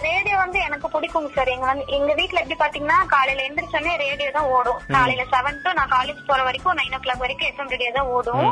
ரேடியோ 0.04 0.36
வந்து 0.36 0.58
எனக்கு 0.58 0.90
பிடிக்கும் 0.90 1.30
சார் 1.30 1.48
எங்க 1.48 1.66
வந்து 1.66 1.84
எங்க 1.88 2.12
வீட்ல 2.14 2.40
எப்படி 2.40 2.58
பாத்தீங்கன்னா 2.58 3.06
காலையில 3.06 3.46
எந்திரிச்சோடனே 3.46 3.96
ரேடியோ 3.98 4.30
தான் 4.30 4.48
ஓடும். 4.48 4.80
காலையில 4.88 5.24
செவன் 5.32 5.62
டு 5.62 5.72
நான் 5.72 5.90
காலேஜ் 5.90 6.26
போற 6.26 6.42
வரைக்கும் 6.42 6.76
நைன் 6.76 6.96
ஓ 6.96 7.00
கிளாக் 7.00 7.16
வரைக்கும் 7.16 7.50
எஃப்எம் 7.50 7.68
ரேடியோ 7.68 7.90
தான் 7.92 8.10
ஓடும். 8.10 8.46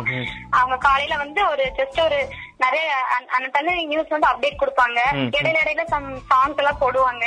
அவங்க 0.52 0.76
காலையில 0.78 1.16
வந்து 1.16 1.48
ஒரு 1.48 1.72
ஜஸ்ட் 1.78 2.00
ஒரு 2.00 2.18
நிறைய 2.56 2.88
அந்த- 3.28 3.48
தண்ணி 3.48 3.84
நியூஸ் 3.84 4.08
வந்து 4.08 4.28
அப்டேட் 4.28 4.60
கொடுப்பாங்க. 4.60 4.98
இடையில 5.36 5.62
இடையில 5.62 5.84
சம் 5.84 6.08
சாங்ஸ் 6.30 6.56
எல்லாம் 6.56 6.80
போடுவாங்க. 6.80 7.24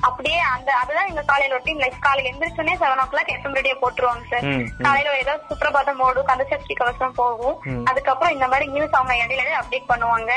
அப்படியே 0.00 0.38
அந்த 0.50 0.72
அதுதான் 0.74 1.06
எங்க 1.06 1.22
காலையில 1.22 1.56
ரொட்டீன் 1.56 1.78
லைஃப் 1.78 1.98
காலையில 2.00 2.32
எந்திரிச்சோடனே 2.32 2.76
செவன் 2.76 3.02
ஓ 3.02 3.08
கிளாக் 3.12 3.34
எஃப்எம் 3.34 3.52
ரேடியோ 3.52 3.76
போட்டுருவாங்க 3.82 4.24
சார். 4.30 4.46
காலையில 4.78 5.16
ஏதாவது 5.16 5.44
சுப்ரபாதம் 5.50 6.00
ஓடும் 6.00 6.26
கந்தசஷ்டி 6.26 6.74
கவசம் 6.74 7.14
போகும். 7.14 7.56
அதுக்கப்புறம் 7.84 8.32
இந்த 8.32 8.48
மாதிரி 8.48 8.66
நியூஸ் 8.70 8.92
அவங்க 8.92 9.14
இடையில 9.16 9.44
அப்டேட் 9.70 9.90
பண்ணுவாங்க. 9.92 10.32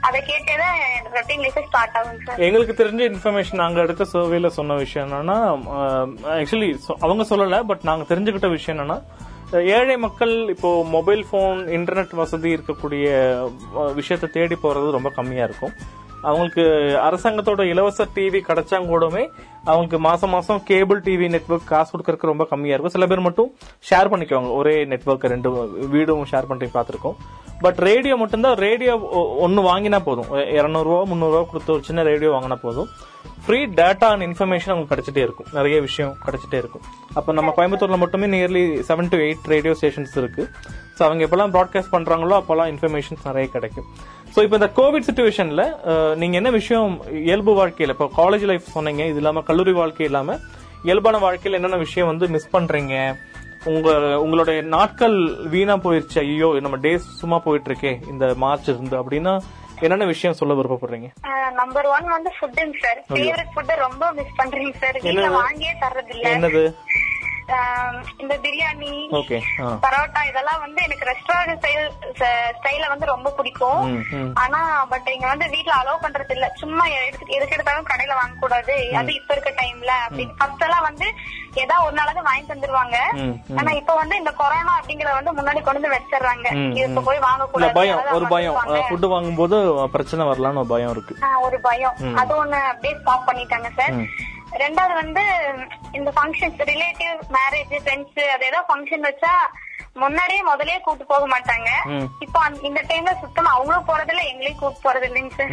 அதை 0.00 0.20
கேட்டேதான் 0.20 0.78
ரொட்டீன் 1.16 1.42
லைஃப் 1.44 1.58
ஸ்டார்ட் 1.66 1.96
ஆகும் 1.96 2.20
சார் 2.24 2.38
எங்களுக்கு 2.38 2.74
தெரிஞ்ச 2.84 3.02
இன்ஃபர்மேஷன் 3.08 3.60
நாங்க 3.62 3.80
எடுத்த 3.80 4.06
சர்வேல 4.12 4.46
சொன்ன 4.46 4.74
விஷயம் 4.74 5.10
என்னன்னா 5.10 5.36
ஆக்சுவலி 6.38 6.70
அவங்க 7.00 7.24
சொல்லல 7.30 7.62
பட் 7.62 7.80
நாங்க 7.82 8.14
தெரிஞ்சுக்கிட்ட 8.14 8.50
விஷயம் 8.50 8.80
என்னன்னா 8.80 8.98
ஏழை 9.50 9.96
மக்கள் 9.96 10.48
இப்போ 10.48 10.84
மொபைல் 10.84 11.26
போன் 11.30 11.58
இன்டர்நெட் 11.78 12.14
வசதி 12.14 12.54
இருக்கக்கூடிய 12.54 13.06
விஷயத்த 13.98 14.30
தேடி 14.30 14.56
போறது 14.62 14.90
ரொம்ப 14.90 15.10
கம்மியா 15.10 15.44
இருக்கும். 15.44 15.74
அவங்களுக்கு 16.22 16.62
அரசாங்கத்தோட 17.08 17.62
இலவச 17.62 18.04
டிவி 18.14 18.40
கிடைச்சாங்க 18.48 18.88
கூடமே 18.92 19.22
அவங்களுக்கு 19.70 19.98
மாசம் 20.08 20.32
மாசம் 20.36 20.60
கேபிள் 20.70 21.00
டிவி 21.06 21.26
நெட்வொர்க் 21.34 21.70
காசு 21.72 21.90
கொடுக்கறதுக்கு 21.92 22.32
ரொம்ப 22.32 22.44
கம்மியா 22.52 22.74
இருக்கும். 22.74 22.94
சில 22.96 23.06
பேர் 23.10 23.26
மட்டும் 23.28 23.50
ஷேர் 23.90 24.10
பண்ணிக்குவாங்க. 24.12 24.50
ஒரே 24.60 24.74
நெட்வொர்க் 24.92 25.30
ரெண்டு 25.34 25.50
வீடும் 25.94 26.26
ஷேர் 26.32 26.50
பண்ணி 26.50 26.68
பார்த்துருக்கோம். 26.76 27.16
பட் 27.64 27.78
ரேடியோ 27.88 28.14
மட்டும்தான் 28.20 28.56
ரேடியோ 28.66 28.92
ஒன்னு 29.46 29.60
வாங்கினா 29.70 29.98
போதும். 30.06 30.30
இரநூறுவா 30.58 31.00
முந்நூறுவா 31.10 31.42
கொடுத்து 31.50 31.74
ஒரு 31.74 31.82
சின்ன 31.88 32.02
ரேடியோ 32.10 32.30
வாங்கினா 32.34 32.56
போதும். 32.66 32.88
ஃப்ரீ 33.44 33.60
டேட்டா 33.80 34.06
அண்ட் 34.14 34.24
இன்ஃபர்மேஷன் 34.28 34.72
அவங்களுக்கு 34.72 34.94
கிடைச்சிட்டே 34.94 35.22
இருக்கும். 35.26 35.48
நிறைய 35.58 35.76
விஷயம் 35.86 36.12
கிடைச்சிட்டே 36.24 36.58
இருக்கும். 36.62 36.84
அப்போ 37.18 37.30
நம்ம 37.38 37.52
கோயம்புத்தூர்ல 37.56 37.98
மட்டுமே 38.02 38.26
nearly 38.34 38.62
seven 38.88 39.10
to 39.12 39.18
eight 39.26 39.46
radio 39.54 39.74
stations 39.80 40.16
இருக்கு. 40.22 40.44
ஸோ 40.96 41.02
அவங்க 41.06 41.22
எப்பெல்லாம் 41.26 41.54
ப்ராட்காஸ்ட் 41.56 41.92
பண்றாங்களோ 41.94 42.34
அப்பெல்லாம் 42.40 42.70
இன்ஃபர்மேஷன்ஸ் 42.72 43.24
நிறைய 43.30 43.46
கிடைக்கும். 43.54 43.86
ஸோ 44.34 44.40
இப்போ 44.44 44.56
இந்த 44.58 44.68
கோவிட் 44.76 45.06
சுச்சுவேஷன்ல 45.08 45.62
நீங்க 46.20 46.34
என்ன 46.40 46.50
விஷயம் 46.58 46.92
இயல்பு 47.28 47.52
வாழ்க்கையில் 47.60 47.94
இப்போ 47.94 48.08
காலேஜ் 48.20 48.44
லைஃப் 48.50 48.74
சொன்னீங்க 48.76 49.02
இது 49.10 49.20
இல்லாமல் 49.22 49.46
கல்லூரி 49.52 49.72
வாழ்க்கை 49.72 50.06
இல்லாம 50.06 50.36
இயல்பான 50.84 51.16
வாழ்க்கையில 51.18 51.58
என்னென்ன 51.58 51.76
விஷயம் 51.78 52.10
வந்து 52.10 52.26
மிஸ் 52.28 52.52
பண்றீங்க? 52.52 52.94
உங்க 53.64 53.88
உங்களுடைய 54.18 54.60
நாட்கள் 54.72 55.16
வீணா 55.46 55.74
போயிருச்சு 55.78 56.18
ஐயோ 56.22 56.48
நம்ம 56.60 56.76
டேஸ் 56.76 57.04
சும்மா 57.18 57.38
போயிட்டு 57.38 57.68
இருக்கே 57.70 57.92
இந்த 58.08 58.26
மார்ச் 58.36 58.68
இருந்து 58.68 58.96
அப்படின்னா 59.00 59.34
என்னென்ன 59.82 60.04
விஷயம் 60.04 60.36
சொல்ல 60.40 60.54
விருப்பப்படுறீங்க? 60.54 61.08
நம்பர் 61.52 61.86
ஒன் 61.86 62.08
வந்து 62.08 62.30
ஃபுட்டுங்க 62.36 62.76
சார். 62.82 62.98
ஃபேவரட் 63.08 63.52
ஃபுட் 63.54 63.72
ரொம்ப 63.78 64.10
மிஸ் 64.12 64.36
பண்றீங்க 64.38 64.72
சார்? 64.82 64.98
வாங்கியே 65.38 65.72
தர்றது 65.80 66.12
இல்ல 66.16 66.26
என்னது? 66.34 66.62
இந்த 68.16 68.34
பிரியாணி 68.42 68.90
பரோட்டா 69.84 70.20
இதெல்லாம் 70.28 70.60
வந்து 70.60 70.80
எனக்கு 70.82 71.08
ரெஸ்டாரண்ட் 71.10 71.58
ஸ்டைல் 71.58 71.86
ஸ்டைல 72.58 72.88
வந்து 72.88 73.06
ரொம்ப 73.06 73.30
பிடிக்கும். 73.30 73.82
ஆனா 74.34 74.60
பட் 74.84 75.08
இங்க 75.08 75.26
வந்து 75.26 75.48
வீட்ல 75.48 75.74
அலோவ் 75.80 76.04
பண்றது 76.04 76.30
இல்ல 76.30 76.52
சும்மா 76.54 76.84
எதுக்கு 76.98 77.54
எடுத்தாலும் 77.54 77.90
கடையில 77.92 78.14
வாங்க 78.14 78.36
கூடாது 78.40 78.74
அது 78.96 79.14
இப்ப 79.14 79.34
இருக்க 79.34 79.52
டைம்ல 79.62 79.92
அப்படின்னு 80.04 80.36
ஃபர்ஸ்ட் 80.38 80.62
எல்லாம் 80.62 80.82
வந்து 80.82 81.06
ஏதா 81.54 81.84
ஒரு 81.84 81.94
நாளாவது 81.96 82.22
வாங்கி 82.22 82.44
தந்துருவாங்க. 82.46 82.96
ஆனா 83.58 83.70
இப்ப 83.72 83.94
வந்து 83.94 84.16
இந்த 84.16 84.30
கொரோனா 84.32 84.74
அப்படிங்கறத 84.78 85.14
வந்து 85.14 85.32
முன்னாடி 85.32 85.60
கொண்டு 85.60 85.80
வந்து 85.80 85.94
வச்சிடுறாங்க. 85.96 86.46
இப்ப. 86.82 87.00
போய் 87.02 87.18
வாங்க 87.20 87.44
கூடாது 87.46 87.76
பயம். 87.78 88.02
ஒரு 88.12 88.26
பயம். 88.26 88.56
ஃபுட் 88.88 89.06
வாங்கும்போது 89.06 89.56
பிரச்சனை 89.92 90.26
வரலான்னு 90.26 90.56
ஒரு 90.56 90.66
பயம் 90.66 90.90
இருக்கு. 90.90 91.14
ஒரு 91.40 91.60
பயம். 91.60 91.96
அது 92.16 92.44
ஒண்ணு 92.44 92.58
அப்படியே 92.70 92.94
ஸ்டாப் 93.00 93.28
பண்ணிட்டாங்க 93.28 93.70
சார். 93.78 93.96
ரெண்டாவது 94.62 94.94
வந்து 95.00 95.22
இந்த 95.98 96.10
ஃபங்க்ஷன்ஸ் 96.16 96.62
ரிலேட்டிவ் 96.70 97.18
மேரேஜ் 97.36 97.74
ஃப்ரெண்ட்ஸ் 97.84 98.22
அது 98.34 98.44
ஏதோ 98.50 98.60
ஃபங்க்ஷன் 98.68 99.06
வச்சா 99.08 99.34
முன்னாடியே 100.02 100.42
முதல்லயே 100.48 100.78
கூட்டு 100.84 101.04
போக 101.10 101.24
மாட்டாங்க. 101.32 101.70
இப்போ 102.24 102.40
இந்த 102.68 102.80
டைம்ல 102.90 103.12
சுத்தமா 103.22 103.50
அவங்களும் 103.54 103.88
போறதில்ல 103.88 104.22
எங்களையும் 104.30 104.60
கூட்டு 104.60 104.78
போறது 104.84 105.06
இல்லைங்க 105.08 105.34
சார். 105.38 105.52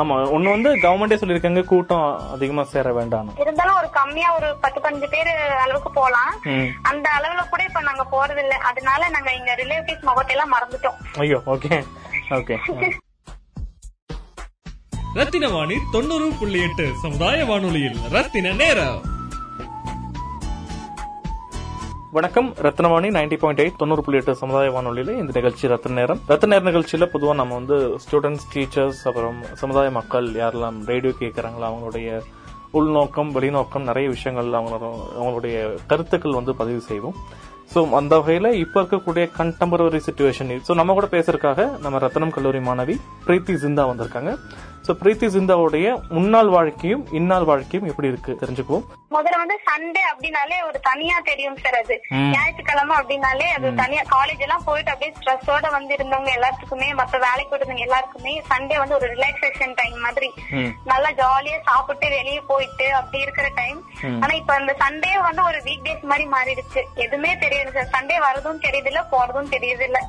ஆமா 0.00 0.14
ஒண்ணு 0.36 0.54
வந்து 0.54 0.70
கவர்மெண்டே 0.84 1.18
சொல்லிருக்காங்க 1.20 1.62
கூட்டம் 1.72 2.06
அதிகமா 2.36 2.64
சேர 2.72 2.92
வேண்டாம் 2.98 3.30
இருந்தாலும் 3.44 3.78
ஒரு 3.82 3.90
கம்மியா 3.98 4.30
ஒரு 4.38 4.48
பத்து 4.64 4.80
பதினஞ்சு 4.80 5.10
பேர் 5.14 5.32
அளவுக்கு 5.64 5.92
போலாம். 6.00 6.32
அந்த 6.90 7.06
அளவுல 7.18 7.44
கூட 7.52 7.62
இப்ப 7.68 7.82
நாங்க 7.90 8.06
போறது 8.16 8.42
இல்ல 8.44 8.56
அதனால 8.70 9.10
நாங்க 9.16 9.32
எங்க 9.38 9.54
ரிலேட்டிவ்ஸ் 9.62 10.08
முகத்தை 10.10 10.34
எல்லாம் 10.36 10.54
மறந்துட்டோம். 10.56 10.98
ஐயோ 11.24 11.40
ஓகே 11.56 11.78
ஓகே 12.40 12.58
ரத்தின 15.16 15.46
வாணி 15.54 15.76
தொண்ணூறு 15.94 16.26
புள்ளி 16.38 16.58
எட்டு 16.66 16.84
சமுதாய 17.00 17.38
வானொலியில். 17.48 17.96
ரத்தின 18.14 18.52
நேரம். 18.60 19.00
வணக்கம். 22.16 22.48
ரத்னவாணி 22.66 23.08
நைன்டி 23.16 23.36
பாயிண்ட் 23.42 23.60
எயிட் 23.64 23.76
தொண்ணூறு 23.82 24.02
புள்ளி 24.04 24.18
எட்டு 24.20 24.34
சமுதாய 24.42 24.70
வானொலியில 24.76 25.16
இந்த 25.22 25.34
நிகழ்ச்சி 25.38 25.70
ரத்த 25.72 25.92
நேரம். 25.98 26.22
ரத்த 26.30 26.50
நேர 26.52 26.62
நிகழ்ச்சியில 26.70 27.08
பொதுவாக 27.14 27.36
நம்ம 27.40 27.58
வந்து 27.60 27.78
ஸ்டூடெண்ட்ஸ் 28.04 28.48
டீச்சர்ஸ் 28.54 29.02
அப்புறம் 29.10 29.38
சமுதாய 29.62 29.90
மக்கள் 29.98 30.28
யாரெல்லாம் 30.42 30.78
ரேடியோ 30.92 31.14
கேட்குறாங்களோ 31.20 31.68
அவங்களுடைய 31.70 32.22
உள்நோக்கம் 32.80 33.32
வெளிநோக்கம் 33.36 33.88
நிறைய 33.90 34.08
விஷயங்கள் 34.16 34.58
அவங்களோட 34.60 34.84
அவங்களுடைய 35.20 35.56
கருத்துக்கள் 35.92 36.38
வந்து 36.40 36.54
பதிவு 36.62 36.82
செய்வோம். 36.90 37.16
ஸோ 37.74 37.80
அந்த 37.98 38.14
வகையில் 38.20 38.58
இப்போ 38.64 38.78
இருக்கக்கூடிய 38.82 39.24
கண்டெம்பரரி 39.38 40.02
சுச்சுவேஷன் 40.08 40.58
ஸோ 40.68 40.74
நம்ம 40.80 40.94
கூட 40.98 41.06
பேசுறதுக்காக 41.16 41.70
நம்ம 41.84 41.98
ரத்னம் 42.06 42.36
கல்லூரி 42.36 42.60
மாணவி 42.68 42.96
பிரீத்தி 43.26 43.54
ஜிந்தா 43.62 43.84
வந்திருக்காங்க. 43.92 44.32
ஸோ 44.86 44.92
பிரீத்தி 45.00 45.26
ஜிந்தாவுடைய 45.34 45.86
முன்னாள் 46.16 46.48
வாழ்க்கையும் 46.54 47.02
இந்நாள் 47.18 47.46
வாழ்க்கையும் 47.50 47.88
எப்படி 47.90 48.08
இருக்கு? 48.12 48.32
தெரிஞ்சுக்குவோம். 48.40 48.84
முதல்ல 49.14 49.38
வந்து 49.42 49.56
சண்டே 49.68 50.02
அப்படின்னாலே 50.10 50.56
ஒரு 50.68 50.78
தனியா 50.88 51.16
தெரியும் 51.28 51.58
சார் 51.64 51.76
அது. 51.80 51.96
ஞாயிற்றுக்கிழமை 52.34 52.94
அப்படின்னாலே 53.00 53.46
அது 53.56 53.68
தனியா 53.82 54.02
காலேஜ் 54.14 54.42
எல்லாம் 54.46 54.64
போயிட்டு 54.68 54.92
அப்படியே 54.92 55.12
ஸ்ட்ரெஸ்ஸோட 55.18 55.66
வந்து 55.76 55.92
இருந்தவங்க 55.96 56.30
எல்லாத்துக்குமே 56.38 56.88
மத்த 57.00 57.20
வேலைக்கு 57.26 57.50
போயிருந்தவங்க 57.52 57.86
எல்லாருக்குமே 57.88 58.34
சண்டே 58.50 58.78
வந்து 58.82 58.96
ஒரு 58.98 59.08
ரிலாக்ஸேஷன் 59.14 59.76
டைம் 59.80 59.98
மாதிரி. 60.06 60.30
நல்லா 60.92 61.10
ஜாலியா 61.22 61.58
சாப்பிட்டு 61.68 62.08
வெளியே 62.16 62.40
போயிட்டு 62.50 62.88
அப்படி 63.00 63.20
இருக்கிற 63.26 63.48
டைம். 63.60 63.78
ஆனா 64.22 64.32
இப்ப 64.40 64.54
அந்த 64.60 64.74
சண்டே 64.84 65.12
வந்து 65.28 65.44
ஒரு 65.50 65.60
வீக் 65.68 65.86
டேஸ் 65.88 66.10
மாதிரி 66.12 66.26
மாறிடுச்சு. 66.36 66.82
எதுவுமே 67.06 67.32
தெரியுது 67.44 67.76
சார் 67.78 67.94
சண்டே 67.96 68.18
வரதும் 68.26 68.64
தெரியுது 68.66 68.90
இல்ல 68.94 69.02
போறதும் 69.14 69.54
தெரியுது 69.56 69.86
இல்ல 69.90 70.00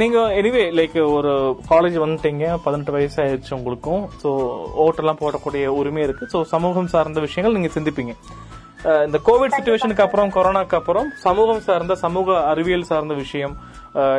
நீங்க 0.00 0.18
எனிவே 0.40 0.60
லைக் 0.78 0.98
ஒரு 1.16 1.30
காலேஜ் 1.70 1.96
வந்துட்டீங்க 2.02 2.44
பதினெட்டு 2.66 2.92
வயசு 2.96 3.16
ஆயிடுச்சு 3.22 3.56
உங்களுக்கும். 3.56 4.02
ஸோ 4.22 4.30
ஓட்டெல்லாம் 4.84 5.20
போடக்கூடிய 5.22 5.66
உரிமை 5.80 6.02
இருக்கு. 6.06 6.24
ஸோ 6.34 6.40
சமூகம் 6.54 6.92
சார்ந்த 6.94 7.20
விஷயங்கள் 7.28 7.56
நீங்க 7.58 7.70
சிந்திப்பீங்க. 7.76 8.14
இந்த 9.06 9.18
கோவிட் 9.26 9.54
சுச்சுவேஷனுக்கு 9.56 10.04
அப்புறம் 10.04 10.32
கொரோனாக்கு 10.34 10.76
அப்புறம் 10.78 11.06
சமூகம் 11.26 11.62
சார்ந்த 11.66 11.94
சமூக 12.02 12.34
அறிவியல் 12.50 12.90
சார்ந்த 12.90 13.14
விஷயம் 13.22 13.54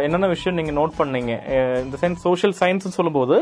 என்னென்ன 0.05 0.27
விஷயம் 0.33 0.57
நீங்க 0.57 0.73
நோட் 0.77 0.93
பண்ணீங்க? 0.99 1.33
இந்த 1.83 1.95
சென்ஸ் 2.01 2.23
சோஷியல் 2.25 2.55
சயின்ஸ் 2.59 2.95
சொல்லும்போது 2.97 3.35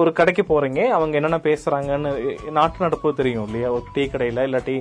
ஒரு 0.00 0.10
கடைக்கு 0.18 0.42
போறீங்க 0.50 0.80
அவங்க 0.96 1.14
என்னென்ன 1.18 1.38
பேசுறாங்கன்னு 1.48 2.10
நாட்டு 2.58 2.84
நடப்பு 2.84 3.14
தெரியும் 3.20 3.46
இல்லையா? 3.48 3.68
ஒரு 3.76 3.84
டீ 3.96 4.04
கடையில 4.14 4.46
இல்லாட்டி 4.48 4.76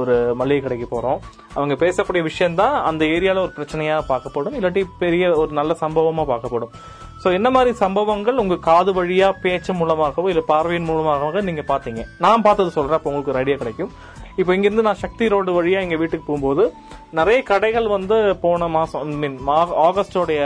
ஒரு 0.00 0.14
மளிகை 0.40 0.60
கடைக்கு 0.64 0.88
போறோம். 0.94 1.20
அவங்க 1.58 1.74
பேசக்கூடிய 1.84 2.22
விஷயம் 2.30 2.58
தான் 2.62 2.74
அந்த 2.90 3.04
ஏரியால 3.16 3.44
ஒரு 3.46 3.52
பிரச்சனையா 3.58 3.98
பார்க்கப்படும் 4.12 4.56
இல்லாட்டி 4.60 4.82
பெரிய 5.04 5.30
ஒரு 5.42 5.52
நல்ல 5.60 5.74
சம்பவமா 5.84 6.24
பார்க்கப்படும். 6.32 6.74
சோ 7.24 7.32
என்ன 7.32 7.50
மாதிரி 7.50 7.76
சம்பவங்கள் 7.76 8.36
உங்க 8.36 8.56
காது 8.56 9.04
வழியா 9.04 9.32
பேச்சு 9.42 9.72
மூலமாகவோ 9.72 10.28
இல்ல 10.28 10.40
பார்வையின் 10.46 10.84
மூலமாகவோ 10.84 11.40
நீங்க 11.40 11.62
பாத்தீங்க 11.68 12.04
நான் 12.18 12.42
பார்த்தது 12.42 12.70
சொல்றேன் 12.70 12.92
அப்ப 12.92 13.10
உங்களுக்கு 13.10 13.30
ஒரு 13.30 13.38
ஐடியா 13.38 13.56
கிடைக்கும். 13.56 13.92
இப்போ 14.36 14.54
இங்கிருந்து 14.54 14.82
நான் 14.82 14.94
சக்தி 14.94 15.28
ரோடு 15.28 15.62
வழியா 15.62 15.80
எங்க 15.80 15.96
வீட்டுக்கு 15.96 16.26
போகும்போது 16.26 16.72
நிறைய 17.10 17.42
கடைகள் 17.42 17.86
வந்து 17.86 18.36
போன 18.40 18.68
மாசம் 18.68 19.14
மீன் 19.14 19.38
ஆகஸ்டோடைய 19.82 20.40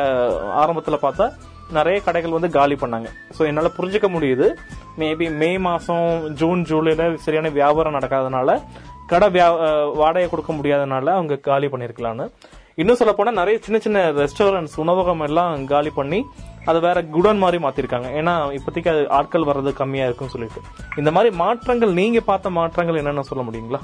ஆரம்பத்துல 0.56 0.98
பார்த்தா 1.02 1.32
நிறைய 1.70 2.00
கடைகள் 2.04 2.30
வந்து 2.30 2.50
காலி 2.50 2.74
பண்ணாங்க. 2.74 3.06
ஸோ 3.38 3.46
என்னால் 3.46 3.76
புரிஞ்சுக்க 3.78 4.08
முடியுது. 4.08 4.54
மேபி 4.98 5.36
மே 5.36 5.58
மாதம் 5.58 6.32
ஜூன் 6.34 6.64
ஜூலையில் 6.64 7.16
சரியான 7.16 7.48
வியாபாரம் 7.48 7.94
நடக்காதனால 7.94 8.60
கடை 9.06 9.28
வியா- 9.28 9.56
வாடகை 9.94 10.28
கொடுக்க 10.28 10.52
முடியாதனால 10.52 11.06
அவங்க 11.06 11.36
காலி 11.36 11.66
பண்ணியிருக்கலான்னு 11.66 12.30
இன்னும் 12.74 12.96
சொல்ல 12.96 13.30
நிறைய 13.30 13.58
சின்ன 13.58 13.78
சின்ன 13.78 14.12
ரெஸ்டாரண்ட்ஸ் 14.12 14.76
உணவகம் 14.76 15.20
எல்லாம் 15.20 15.66
காலி 15.66 15.90
பண்ணி 15.90 16.26
அது 16.70 16.78
வேற 16.86 16.98
குடோன் 17.14 17.42
மாதிரி 17.42 17.58
மாத்திருக்காங்க. 17.64 18.08
ஏன்னா 18.18 18.34
இப்போதைக்கு 18.56 18.90
அது 18.92 19.02
ஆட்கள் 19.18 19.48
வர்றது 19.50 19.70
கம்மியா 19.80 20.06
இருக்குன்னு 20.06 20.34
சொல்லிட்டு. 20.34 20.60
இந்த 21.00 21.10
மாதிரி 21.16 21.30
மாற்றங்கள் 21.42 21.98
நீங்க 22.00 22.20
பார்த்த 22.30 22.50
மாற்றங்கள் 22.58 22.98
என்னன்னு 23.00 23.28
சொல்ல 23.30 23.44
முடியுங்களா? 23.48 23.80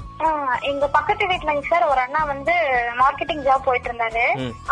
எங்க 0.69 0.85
பக்கத்து 0.95 1.23
வீட்டுலங்க 1.31 1.63
சார் 1.71 1.85
ஒரு 1.91 1.99
அண்ணா 2.03 2.21
வந்து 2.31 2.53
மார்க்கெட்டிங் 3.01 3.43
ஜாப் 3.47 3.67
போயிட்டு 3.67 3.89
இருந்தாரு. 3.89 4.23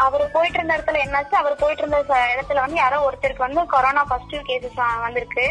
அவர் 0.06 0.24
போயிட்டு 0.36 0.58
இருந்த 0.60 0.76
இடத்துல 0.78 1.02
என்னாச்சு 1.06 1.36
அவர் 1.42 1.60
போயிட்டு 1.62 1.84
இருந்த 1.84 2.00
இடத்துல 2.36 2.64
வந்து 2.66 2.80
யாரோ 2.82 2.98
ஒருத்தருக்கு 3.08 3.46
வந்து 3.48 3.64
கொரோனா 3.74 4.04
பாசிட்டிவ் 4.12 4.48
கேசஸ் 4.50 4.80
வந்திருக்கு. 5.06 5.46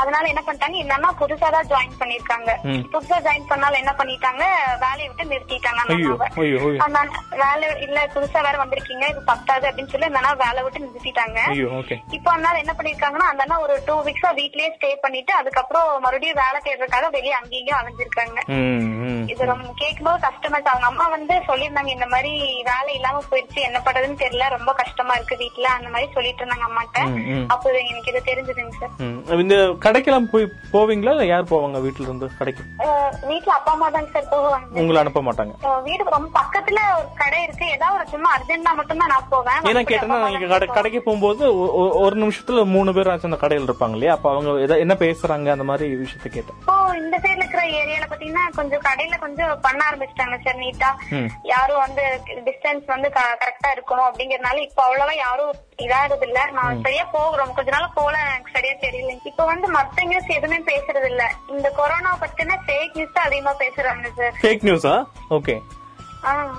அதனால 0.00 0.24
என்ன 0.32 0.42
பண்ணிட்டாங்க 0.46 0.78
இந்த 0.82 0.96
அண்ணா 0.98 1.10
புதுசா 1.22 1.50
தான் 1.56 1.70
ஜாயின் 1.72 1.98
பண்ணிருக்காங்க. 2.02 2.50
புதுசா 2.94 3.18
ஜாயின் 3.28 3.50
பண்ணால 3.52 3.80
என்ன 3.82 3.94
பண்ணிட்டாங்க 4.00 4.44
வேலையை 4.84 5.08
விட்டு 5.10 5.30
நிறுத்திட்டாங்க 5.34 5.82
அந்த 6.86 7.00
வேலை 7.44 7.68
இல்ல 7.88 8.06
புதுசா 8.16 8.40
வேற 8.48 8.56
வந்திருக்கீங்க 8.64 9.06
இது 9.14 9.22
பத்தாது 9.32 9.68
அப்படின்னு 9.70 9.94
சொல்லி 9.94 10.10
அந்த 10.10 10.22
அண்ணா 10.22 10.34
வேலை 10.46 10.62
விட்டு 10.64 10.84
நிறுத்திட்டாங்க. 10.86 11.40
இப்போ 12.16 12.30
அதனால 12.34 12.54
என்ன 12.62 12.72
பண்ணிருக்காங்கன்னா 12.78 13.28
அந்த 13.32 13.44
அண்ணா 13.44 13.56
ஒரு 13.64 13.74
டூ 13.88 13.94
வீக்ஸா 14.08 14.30
வீட்லயே 14.40 14.68
ஸ்டே 14.76 14.90
பண்ணிட்டு 15.04 15.32
அதுக்கப்புறம் 15.40 15.88
மறுபடியும் 16.04 16.40
வேலை 16.42 16.58
தேடுறதுக்காக 16.66 17.10
வெளியே 17.16 17.34
அங்கேயும் 17.40 17.78
அலைஞ்சிருக்காங்க. 17.80 18.38
இது 19.32 19.50
ரொம்ப 19.50 19.70
கேட்கும்போது 19.82 20.18
கஷ்டமா 20.26 20.56
இருக்கு 20.56 20.72
அவங்க 20.72 20.88
அம்மா 20.90 21.06
வந்து 21.14 21.34
சொல்லியிருந்தாங்க 21.48 21.90
இந்த 21.96 22.06
மாதிரி 22.14 22.32
வேலை 22.70 22.90
இல்லாம 22.98 23.22
போயிடுச்சு 23.30 23.60
என்ன 23.68 23.78
பண்றதுன்னு 23.86 24.20
தெரியல 24.24 24.48
ரொம்ப 24.56 24.70
கஷ்டமா 24.82 25.14
இருக்கு 25.18 25.40
வீட்ல 25.42 25.68
அந்த 25.76 25.88
மாதிரி 25.94 26.08
சொல்லிட்டு 26.16 26.42
இருந்தாங்க 26.42 26.68
அம்மாட்ட. 26.68 27.00
அப்போ 27.54 27.66
எனக்கு 27.90 28.12
இது 28.12 28.22
தெரிஞ்சதுங்க 28.30 28.74
சார். 28.80 28.94
இந்த 29.44 29.56
கடைக்கெல்லாம் 29.86 30.30
போய் 30.34 30.46
போவீங்களா 30.74 31.14
யார் 31.32 31.50
போவாங்க 31.52 31.80
வீட்டுல 31.86 32.08
இருந்து 32.08 32.28
கடைக்கு 32.40 32.64
வீட்ல 33.30 33.52
அப்பா 33.58 33.72
அம்மா 33.76 33.88
தாங்க 33.96 34.10
சார் 34.16 34.30
போவாங்க. 34.34 34.68
உங்களை 34.82 35.00
அனுப்ப 35.02 35.22
மாட்டாங்க. 35.28 35.54
வீடு 35.88 36.10
ரொம்ப 36.16 36.30
பக்கத்துல 36.40 36.78
ஒரு 36.98 37.08
கடை 37.22 37.40
இருக்கு 37.46 37.66
ஏதாவது 37.76 37.98
ஒரு 37.98 38.06
சும்மா 38.14 38.30
அர்ஜென்ட்னா 38.36 38.74
மட்டும் 38.80 39.02
தான் 39.02 39.12
நான் 39.14 39.30
போவேன். 39.34 39.60
ஏன்னா 39.70 39.84
கேட்டேன்னா 39.90 40.72
கடைக்கு 40.78 41.00
போகும்போது 41.06 41.44
ஒரு 42.02 42.16
நிமிஷத்துல 42.22 42.64
மூணு 42.74 42.90
பேர் 42.96 43.10
ஆச்சு 43.12 43.28
அந்த 43.28 43.38
கடையில் 43.40 43.66
இருப்பாங்க 43.68 43.96
இல்லையா? 43.96 44.14
அப்ப 44.16 44.28
அவங்க 44.32 44.50
என்ன 44.84 44.94
பேசுறாங்க 45.02 45.50
அந்த 45.54 45.66
மாதிரி 45.70 45.86
விஷயத்த 46.02 46.28
கேட்டேன். 46.36 46.58
இப்போ 46.62 46.74
இந்த 47.02 47.16
சைடுல 47.24 47.42
இருக்கிற 47.42 47.62
ஏரியால 47.80 48.06
பாத்தீங்கன்னா 48.10 48.44
கொஞ்சம் 48.58 48.84
கடையில 48.88 49.16
கொஞ்சம் 49.24 49.52
பண்ண 49.66 49.80
ஆரம்பிச்சிட்டாங்க 49.88 50.38
சார் 50.44 50.60
நீட்டா. 50.64 50.90
யாரும் 51.52 51.82
வந்து 51.84 52.04
டிஸ்டன்ஸ் 52.48 52.86
வந்து 52.94 53.10
கரெக்டா 53.18 53.70
இருக்கணும் 53.76 54.08
அப்படிங்கறதுனால 54.08 54.62
இப்ப 54.68 54.82
அவ்வளவா 54.86 55.16
யாரும் 55.24 55.52
இதாகிறது 55.84 56.26
இல்ல 56.28 56.40
நான் 56.58 56.82
சரியா 56.86 57.06
போகிறோம் 57.16 57.54
கொஞ்ச 57.56 57.70
நாள் 57.76 57.96
போல 57.98 58.14
எனக்கு 58.28 58.54
சரியா 58.56 58.76
தெரியல. 58.86 59.14
இப்ப 59.30 59.44
வந்து 59.52 59.68
மத்த 59.78 60.06
நியூஸ் 60.10 60.34
எதுவுமே 60.38 60.60
பேசுறது 60.70 61.10
இல்ல 61.12 61.24
இந்த 61.54 61.70
கொரோனா 61.80 62.12
பத்தின 62.24 62.58
ஃபேக் 62.66 62.96
நியூஸ் 62.98 63.24
அதிகமா 63.26 63.54
பேசுறாங்க 63.64 64.12
சார் 64.20 64.38
ஃபேக் 64.42 64.66
நியூஸா 64.68 64.94
ஓகே 65.38 65.56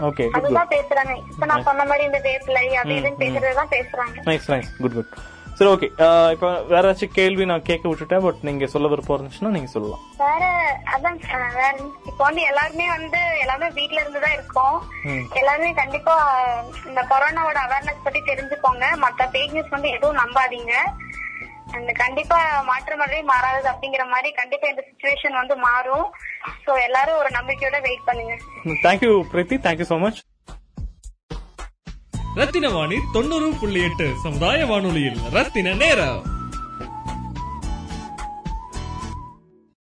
good, 0.07 0.27
அதுதான். 0.37 0.71
பேசுறாங்க. 0.75 1.15
இப்ப 1.31 1.45
நான் 1.51 1.67
சொன்ன 1.69 1.85
மாதிரி 1.91 2.05
இந்த 2.09 2.21
வேப்பிலை 2.27 2.63
அது 2.81 2.99
இதுன்னு 2.99 3.23
பேசுறதுதான் 3.23 3.73
பேசுறாங்க. 3.77 4.15
நைஸ் 4.29 4.47
நைஸ் 4.53 4.71
குட் 4.83 4.97
குட் 4.99 5.11
சரி 5.59 5.69
ஓகே 5.73 5.87
இப்ப 6.33 6.47
வேற 6.71 6.81
ஏதாச்சும் 6.87 7.15
கேள்வி 7.17 7.43
நான் 7.51 7.63
கேட்க 7.69 7.85
விட்டுட்டேன் 7.89 8.23
பட் 8.25 8.41
நீங்க 8.47 8.65
சொல்ல 8.73 8.87
விருப்பம் 8.91 9.15
இருந்துச்சுன்னா 9.17 9.51
நீங்க 9.55 9.69
சொல்லலாம். 9.71 10.03
வேற 10.19 10.43
அதான் 10.95 11.17
வேற 11.55 11.71
இப்போ 12.09 12.21
வந்து 12.27 12.41
எல்லாருமே 12.49 12.87
வந்து 12.97 13.21
எல்லாமே 13.43 13.67
வீட்ல 13.77 13.99
இருந்து 14.01 14.21
தான் 14.25 14.35
இருக்கோம். 14.37 14.77
எல்லாருமே 15.41 15.71
கண்டிப்பா 15.81 16.15
இந்த 16.89 17.03
கொரோனாவோட 17.11 17.59
அவேர்னஸ் 17.65 18.05
பத்தி 18.05 18.21
தெரிஞ்சுக்கோங்க. 18.31 18.85
மத்த 19.05 19.29
ஃபேக் 19.33 19.55
நியூஸ் 19.55 19.75
வந்து 19.75 19.89
எதுவும் 19.97 20.21
நம்பாதீங்க. 20.21 20.73
அந்த 21.75 21.91
கண்டிப்பா 22.03 22.37
மாற்றம் 22.69 22.99
மாதிரி 23.01 23.19
மாறாது 23.31 23.67
அப்படிங்கிற 23.71 24.03
மாதிரி 24.13 24.29
கண்டிப்பா 24.39 24.67
இந்த 24.73 24.83
சுச்சுவேஷன் 24.89 25.37
வந்து 25.41 25.55
மாறும். 25.67 26.07
சோ 26.65 26.71
எல்லாரும் 26.87 27.19
ஒரு 27.21 27.29
நம்பிக்கையோட 27.37 27.77
வெயிட் 27.87 28.07
பண்ணுங்க. 28.09 28.33
Thank you 28.85 29.13
Preethi 29.33 29.57
thank you 29.67 29.87
so 29.91 29.97
much 30.05 30.21
Rathina 32.39 32.69
Vani 32.77 32.97
தொண்ணூறு 33.13 33.47
புள்ளி 33.61 33.79
எட்டு 33.89 34.07
சமுதாய 34.23 34.65
வானொலியில் 34.71 35.21
ரத்தின 35.37 35.73
நேரம். 35.83 36.19